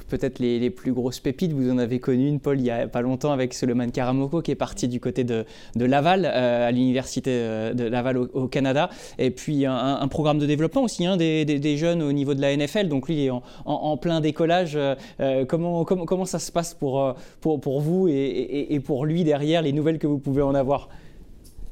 [0.08, 1.52] peut-être les, plus grosses pépites.
[1.52, 4.50] Vous en avez connu une, Paul, il n'y a pas longtemps avec Suleiman Karamoko qui
[4.50, 5.44] est parti du côté de,
[5.76, 8.90] Laval, euh, à l'université euh, de Laval au, Canada.
[9.18, 12.88] Et puis un, programme de développement aussi hein, des, jeunes au niveau de la NFL.
[12.88, 13.30] Donc lui, il est
[13.64, 14.76] en, plein décollage.
[14.76, 19.62] Euh, comment, comment, comment, ça se passe pour, pour, pour vous et, pour lui derrière,
[19.62, 20.88] les nouvelles que vous pouvez en avoir?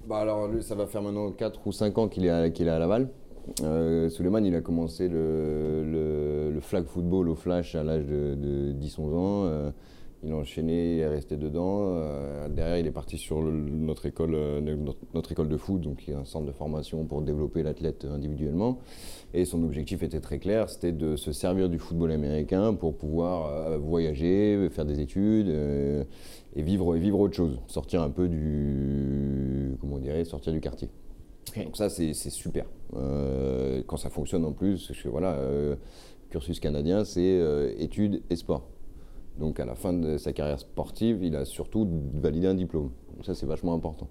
[0.08, 2.78] Bah alors, ça va faire maintenant 4 ou 5 ans qu'il est, qu'il est à
[2.78, 3.08] Laval.
[3.62, 9.44] Euh, Suleiman, il a commencé le, flag football au flash à l'âge de, 10-11 ans.
[9.46, 9.70] Euh,
[10.22, 11.94] il a enchaîné, il est resté dedans.
[11.94, 14.36] Euh, derrière, il est parti sur notre, école,
[15.14, 18.04] notre, école de foot, donc il y a un centre de formation pour développer l'athlète
[18.04, 18.80] individuellement.
[19.32, 23.78] Et son objectif était très clair, c'était de se servir du football américain pour pouvoir
[23.78, 30.24] voyager, faire des études et vivre, vivre autre chose, sortir un peu du, comment on
[30.24, 30.90] sortir du quartier.
[31.56, 32.66] Donc ça, c'est super.
[32.96, 35.76] Euh, quand ça fonctionne en plus, parce que voilà, euh,
[36.30, 38.68] cursus canadien, c'est euh, études et sport.
[39.38, 42.90] Donc à la fin de sa carrière sportive, il a surtout validé un diplôme.
[43.14, 44.08] Donc ça, c'est vachement important.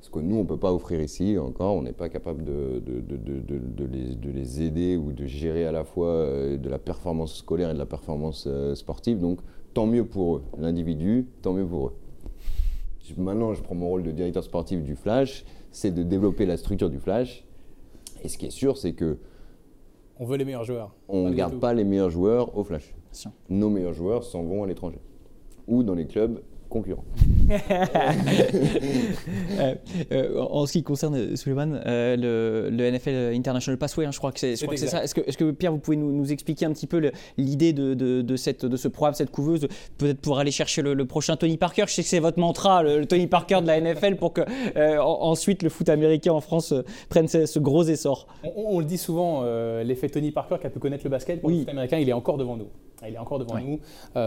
[0.00, 2.80] Ce que nous, on ne peut pas offrir ici encore, on n'est pas capable de,
[2.86, 6.24] de, de, les, de, les, aider ou de gérer à la fois
[6.56, 9.18] de la performance scolaire et de la performance sportive.
[9.18, 9.40] Donc
[9.74, 10.42] tant mieux pour eux.
[10.56, 11.94] L'individu, tant mieux pour eux.
[13.16, 16.90] Maintenant, je prends mon rôle de directeur sportif du Flash c'est de développer la structure
[16.90, 17.44] du flash.
[18.22, 19.18] Et ce qui est sûr, c'est que.
[20.18, 20.94] On veut les meilleurs joueurs.
[21.08, 22.94] On ne garde pas les meilleurs joueurs au flash.
[23.48, 25.00] Nos meilleurs joueurs s'en vont à l'étranger.
[25.66, 27.04] Ou dans les clubs concurrents.
[29.58, 29.74] Euh,
[30.12, 34.38] euh, en ce qui concerne euh, Suleiman, le, NFL International Passway, hein, je crois que
[34.38, 35.02] c'est ça.
[35.02, 38.36] Est-ce que, est que, Pierre, vous pouvez nous, expliquer un petit peu l'idée de, de,
[38.36, 39.66] cette, de ce programme, cette couveuse,
[39.96, 41.84] peut-être pour aller chercher le, prochain Tony Parker?
[41.86, 44.42] Je sais que c'est votre mantra, le, Tony Parker de la NFL, pour que
[45.00, 46.74] ensuite le foot américain en France
[47.08, 48.28] prenne ce, gros essor.
[48.56, 49.44] On, le dit souvent,
[49.82, 52.12] l'effet Tony Parker qui a pu connaître le basket, pour le foot américain, il est
[52.14, 52.68] encore devant nous.
[53.06, 53.80] Il est encore devant nous.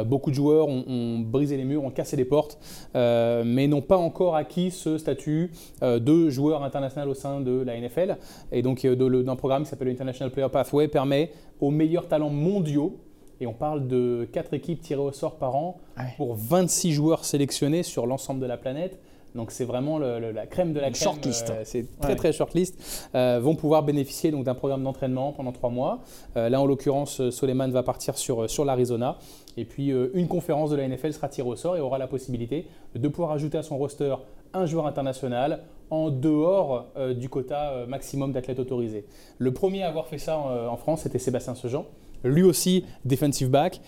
[0.06, 2.58] beaucoup de joueurs ont, brisé les murs, ont cassé les portes.
[2.96, 5.52] Euh, mais n'ont pas encore acquis ce statut
[5.84, 8.18] euh, de joueur international au sein de la NFL.
[8.52, 12.98] Et donc, euh, d'un programme qui s'appelle l'International Player Pathway permet aux meilleurs talents mondiaux
[13.40, 15.80] et on parle de 4 équipes tirées au sort par an
[16.18, 19.00] pour 26 joueurs sélectionnés sur l'ensemble de la planète.
[19.36, 21.14] Donc c'est vraiment la crème de la crème.
[21.14, 21.50] Shortlist.
[21.50, 23.10] Euh, c'est très très shortlist.
[23.16, 26.00] Euh, vont pouvoir bénéficier donc d'un programme d'entraînement pendant trois mois.
[26.36, 29.18] Euh, là en l'occurrence, Soleiman va partir sur, sur l'Arizona.
[29.58, 32.68] Et puis une conférence de la NFL sera tirée au sort et aura la possibilité
[32.96, 34.16] de pouvoir ajouter à son roster
[34.54, 36.86] un joueur international en dehors
[37.18, 39.06] du quota maximum d'athlètes autorisés.
[39.40, 41.86] Le premier à avoir fait ça en, France, c'était Sébastien Sejean.
[42.24, 43.82] Lui aussi, defensive back,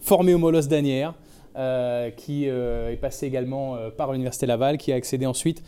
[0.00, 1.14] formé au Molos d'Anières.
[1.54, 5.62] Euh, qui euh, est passé également euh, par l'Université Laval, qui a accédé ensuite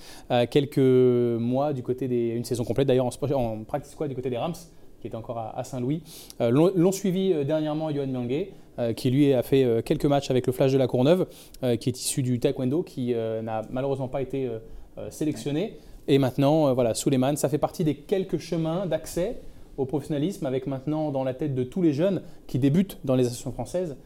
[0.51, 2.29] quelques mois du côté des.
[2.29, 4.55] une saison complète d'ailleurs en, en practice quoi du côté des Rams,
[5.01, 6.03] qui était encore à, Saint-Louis.
[6.41, 8.49] L'ont suivi dernièrement Johan Miangue,
[8.97, 11.27] qui lui a fait quelques matchs avec le Flash de la Courneuve,
[11.79, 14.49] qui est issu du taekwondo, qui n'a malheureusement pas été
[15.11, 15.77] sélectionné.
[16.09, 19.37] Et maintenant, voilà, Suleiman, ça fait partie des quelques chemins d'accès
[19.77, 23.27] au professionnalisme, avec maintenant dans la tête de tous les jeunes qui débutent dans les
[23.27, 23.97] associations françaises,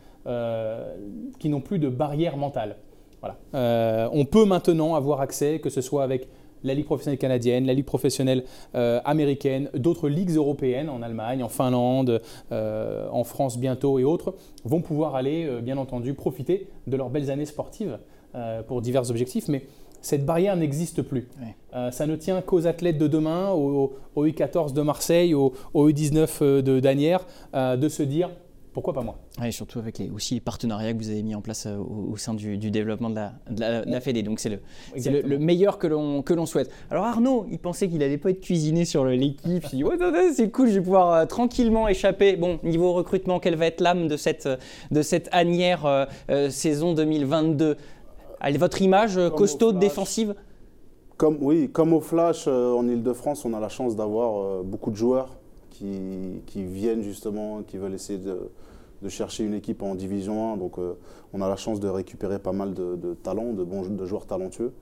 [1.39, 2.77] qui n'ont plus de barrière mentale.
[3.21, 3.37] Voilà.
[3.55, 6.29] Euh, on peut maintenant avoir accès, que ce soit avec
[6.65, 11.49] la Ligue professionnelle canadienne, la Ligue professionnelle euh, américaine, d'autres ligues européennes en Allemagne, en
[11.49, 12.21] Finlande,
[12.51, 17.47] en France bientôt et autres, vont pouvoir aller, bien entendu, profiter de leurs belles années
[17.47, 17.99] sportives
[18.67, 19.49] pour divers objectifs.
[19.49, 19.67] Mais
[20.01, 21.29] cette barrière n'existe plus.
[21.93, 26.81] ça ne tient qu'aux athlètes de demain, au, U14 de Marseille, au, au U19 de
[26.81, 27.25] Danière,
[27.55, 28.31] de se dire
[28.79, 29.17] pourquoi pas moi
[29.51, 32.33] surtout avec les, aussi les partenariats que vous avez mis en place euh, au, sein
[32.33, 34.23] du, développement de la, de la, Fédé.
[34.23, 34.61] Donc c'est le,
[35.21, 36.71] le, meilleur que l'on souhaite.
[36.89, 39.65] Alors Arnaud, il pensait qu'il n'allait pas être cuisiné sur l'équipe.
[39.73, 39.97] Il dit ouais,
[40.33, 42.37] c'est cool, je vais pouvoir euh, tranquillement échapper.
[42.37, 44.49] Bon, niveau recrutement, quelle va être l'âme de cette,
[44.93, 45.85] de cette anière
[46.31, 47.77] euh, saison 2022
[48.39, 50.37] Allez, Votre image costaud, défensive?
[51.17, 55.39] Comme, Oui, comme au Flash, en Ile-de-France, on a la chance d'avoir beaucoup de joueurs
[55.71, 58.51] qui, qui, viennent justement, qui veulent essayer de
[59.03, 60.57] de chercher une équipe en Division 1.
[60.57, 60.79] Donc
[61.33, 64.73] on a la chance de récupérer pas mal de, talents, de bons de joueurs talentueux.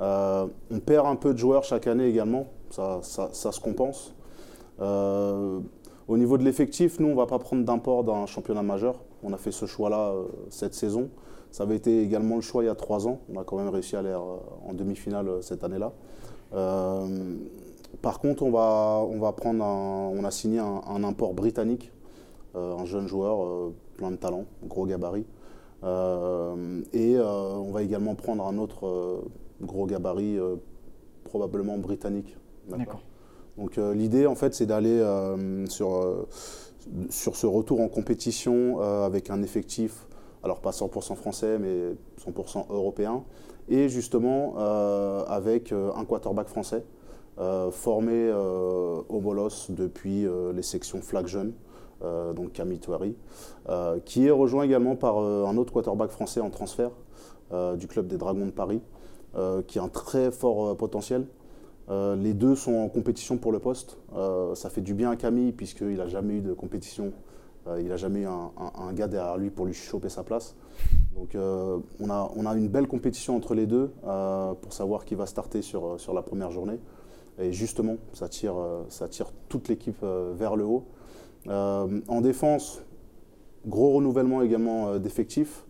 [0.00, 4.14] on perd un peu de joueurs chaque année également, ça, ça se compense.
[4.80, 8.96] au niveau de l'effectif, nous, on ne va pas prendre d'import d'un championnat majeur.
[9.22, 10.12] On a fait ce choix-là
[10.50, 11.08] cette saison.
[11.54, 13.20] Ça avait été également le choix il y a trois ans.
[13.32, 14.18] On a quand même réussi à aller euh,
[14.68, 15.92] en demi-finale euh, cette année-là.
[16.52, 17.36] Euh,
[18.02, 21.92] par contre, on, va, on, va prendre on a signé un, import britannique,
[22.54, 25.26] un jeune joueur, plein de talent, gros gabarit.
[25.82, 29.22] et on va également prendre un autre
[29.60, 30.38] gros gabarit,
[31.24, 32.36] probablement britannique.
[32.68, 33.00] D'accord.
[33.58, 35.02] Donc l'idée, en fait, c'est d'aller
[35.68, 36.26] sur,
[37.10, 40.06] sur ce retour en compétition avec un effectif
[40.44, 41.94] alors pas 100% français, mais
[42.24, 43.24] 100% européen,
[43.68, 46.84] et justement euh, avec euh, un quarterback français
[47.38, 51.52] euh, formé au Bolos depuis les sections flag jeune,
[52.02, 53.16] donc Camille Touari,
[54.04, 56.90] qui est rejoint également par un autre quarterback français en transfert
[57.76, 58.82] du club des Dragons de Paris,
[59.66, 61.26] qui a un très fort potentiel.
[61.88, 63.96] les deux sont en compétition pour le poste.
[64.54, 67.12] ça fait du bien à Camille puisqu'il n'a jamais eu de compétition
[67.66, 70.54] euh, il n'a jamais eu un, gars derrière lui pour lui choper sa place.
[71.14, 75.04] Donc euh, on, a, on, a, une belle compétition entre les deux euh, pour savoir
[75.04, 76.78] qui va starter sur, sur la première journée.
[77.38, 78.54] Et justement, ça tire,
[78.88, 80.04] ça tire toute l'équipe
[80.36, 80.84] vers le haut.
[81.48, 82.82] En défense,
[83.66, 85.64] gros renouvellement également d'effectifs.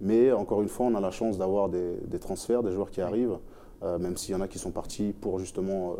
[0.00, 3.00] Mais encore une fois, on a la chance d'avoir des, des, transferts, des joueurs qui
[3.00, 3.38] arrivent,
[3.82, 5.96] même s'il y en a qui sont partis pour justement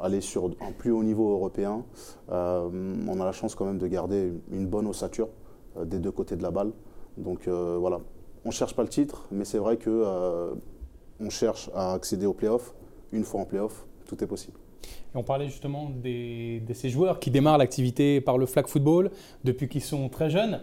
[0.00, 1.84] aller sur un plus haut niveau européen.
[2.30, 5.28] Euh, on a la chance quand même de garder une bonne ossature
[5.76, 6.72] euh, des deux côtés de la balle.
[7.16, 8.00] Donc euh, voilà,
[8.44, 10.52] on ne cherche pas le titre, mais c'est vrai que
[11.18, 12.74] on cherche à accéder aux playoffs.
[13.12, 14.58] Une fois en playoff, tout est possible.
[15.14, 19.10] On parlait justement des, de ces joueurs qui démarrent l'activité par le flag football
[19.44, 20.60] depuis qu'ils sont très jeunes.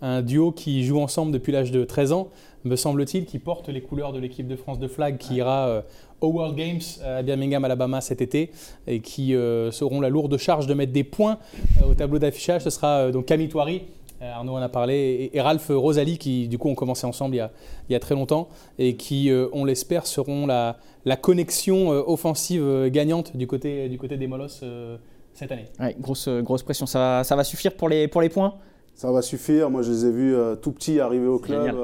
[0.00, 2.28] Un duo qui joue ensemble depuis l'âge de 13 ans,
[2.64, 5.84] me semble-t-il, qui porte les couleurs de l'équipe de France de flag qui ira
[6.22, 8.50] aux World Games à Birmingham, Alabama cet été
[8.86, 11.38] et qui euh, seront la lourde charge de mettre des points
[11.82, 12.62] euh, au tableau d'affichage.
[12.62, 13.82] Ce sera euh, donc Camille Toiri,
[14.20, 17.40] Arnaud en a parlé, et, Ralph Rosalie qui du coup ont commencé ensemble il y
[17.40, 17.50] a,
[17.88, 18.48] il y a très longtemps
[18.78, 24.26] et qui, on l'espère, seront la, la connexion offensive gagnante du côté, du côté des
[24.26, 24.64] Molosses
[25.32, 25.66] cette année.
[25.80, 26.86] Ouais, grosse, grosse pression.
[26.86, 28.54] Ça, ça va suffire pour les, pour les points?
[28.94, 29.70] Ça va suffire.
[29.70, 31.76] Moi, je les ai vus tout petits arriver au club.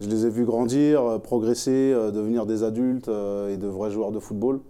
[0.00, 3.90] Je les ai vus grandir, euh, progresser, euh, devenir des adultes euh, et de vrais
[3.90, 4.60] joueurs de football.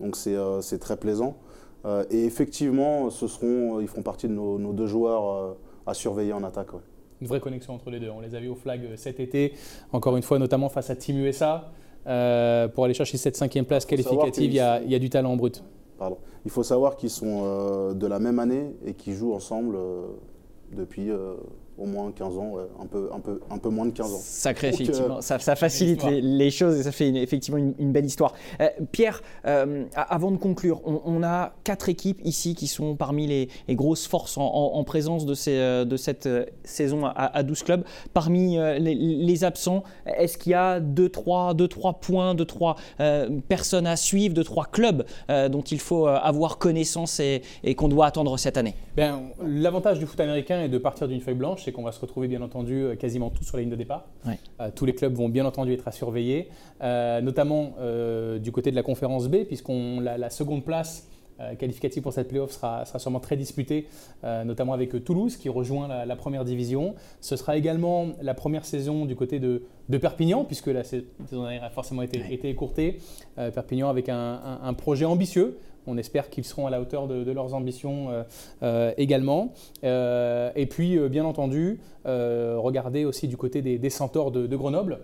[0.00, 1.36] Donc c'est très plaisant.
[2.10, 5.56] et effectivement, ce seront, ils feront partie de nos, deux joueurs
[5.86, 6.68] à surveiller en attaque.
[7.20, 8.08] Une vraie connexion entre les deux.
[8.08, 9.52] On les a vus au flag cet été,
[9.92, 11.70] encore une fois, notamment face à Team USA.
[12.74, 15.32] Pour aller chercher cette cinquième place qualificative, il y, a, il y, a, du talent
[15.32, 15.62] en brut.
[15.98, 16.18] Pardon.
[16.44, 19.76] Il faut savoir qu'ils sont de la même année et qu'ils jouent ensemble
[20.72, 21.10] depuis
[21.78, 24.18] au moins 15 ans, un, peu, un, peu, un peu moins de 15 ans.
[24.20, 25.18] Sacré, effectivement.
[25.18, 28.34] Euh, ça, facilite les, choses et ça fait effectivement une, belle histoire.
[28.60, 33.48] Euh, Pierre, euh, avant de conclure, on, a quatre équipes ici qui sont parmi les,
[33.70, 36.28] grosses forces en, présence de, ces, de, cette
[36.64, 37.84] saison à, 12 clubs.
[38.12, 42.76] Parmi les, absents, est-ce qu'il y a 2-3 deux, trois, points, 2-3
[43.48, 48.36] personnes à suivre, 2-3 clubs dont il faut avoir connaissance et, et qu'on doit attendre
[48.38, 48.74] cette année?
[48.96, 52.28] Ben, L'avantage du foot américain est de partir d'une feuille blanche qu'on va se retrouver
[52.28, 54.06] bien entendu euh, quasiment tous sur la ligne de départ.
[54.60, 56.48] Euh, tous les clubs vont bien entendu être à surveiller,
[56.82, 57.74] euh, notamment
[58.38, 61.06] du côté de la conférence B, puisqu'on la, la, seconde place
[61.58, 63.86] qualificative pour cette playoff sera, sera sûrement très disputée,
[64.22, 66.94] notamment avec Toulouse qui rejoint la, première division.
[67.20, 71.64] Ce sera également la première saison du côté de, de Perpignan, puisque la saison dernière
[71.64, 72.98] a forcément été, été écourtée.
[73.36, 77.54] Perpignan avec un, un projet ambitieux on espère qu'ils seront à la hauteur de, leurs
[77.54, 78.22] ambitions euh,
[78.62, 79.52] euh, également.
[79.84, 85.00] Euh, et puis, bien entendu, regarder aussi du côté des, centaures de, Grenoble.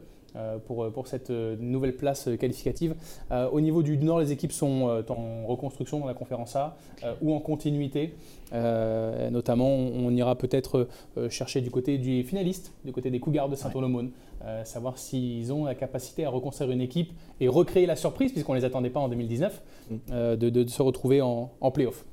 [0.66, 2.94] Pour, pour, cette nouvelle place qualificative.
[3.30, 6.76] au niveau du Nord, les équipes sont en reconstruction dans la conférence A
[7.22, 8.14] ou en continuité.
[8.52, 10.88] notamment, on, ira peut-être
[11.30, 14.10] chercher du côté du finaliste, du côté des Cougars de Saint-Olomone,
[14.44, 18.52] euh, savoir s'ils ont la capacité à reconstruire une équipe et recréer la surprise, puisqu'on
[18.52, 19.96] ne les attendait pas en 2019, mm.
[20.12, 22.04] euh, de, se retrouver en, en play-off.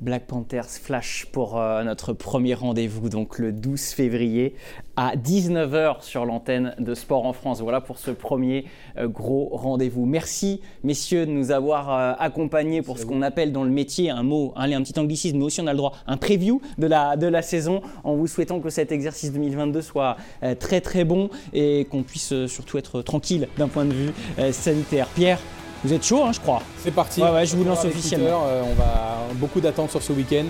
[0.00, 4.54] Black Panthers Flash pour euh, notre premier rendez-vous, donc le 12 février
[4.96, 7.60] à 19h sur l'antenne de Sport en France.
[7.60, 8.64] Voilà pour ce premier
[8.96, 10.06] euh, gros rendez-vous.
[10.06, 14.22] Merci messieurs de nous avoir euh, accompagnés pour ce qu'on appelle dans le métier un
[14.22, 17.16] mot, un, un, petit anglicisme, mais aussi on a le droit, un preview de la,
[17.16, 20.16] de la saison en vous souhaitant que cet exercice 2022 soit
[20.58, 24.12] très très bon et qu'on puisse surtout être tranquille d'un point de vue
[24.52, 25.06] sanitaire.
[25.08, 25.40] Pierre,
[25.82, 26.62] vous êtes chaud, hein, je crois.
[26.78, 27.20] C'est parti.
[27.20, 28.44] Je vous lance officiellement.
[28.46, 30.44] Euh, on va beaucoup d'attentes sur ce week-end.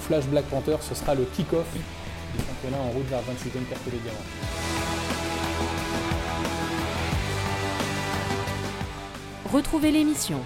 [0.00, 3.90] Flash Black Panther, ce sera le kick-off du championnat en route vers 28e carte de
[3.90, 4.18] diamant.
[9.52, 10.38] Retrouvez l'émission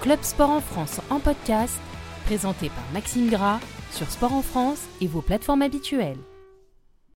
[0.00, 1.78] Club Sport en France en podcast,
[2.26, 3.60] présentée par Maxime Gras
[3.92, 6.18] sur Sport en France et vos plateformes habituelles.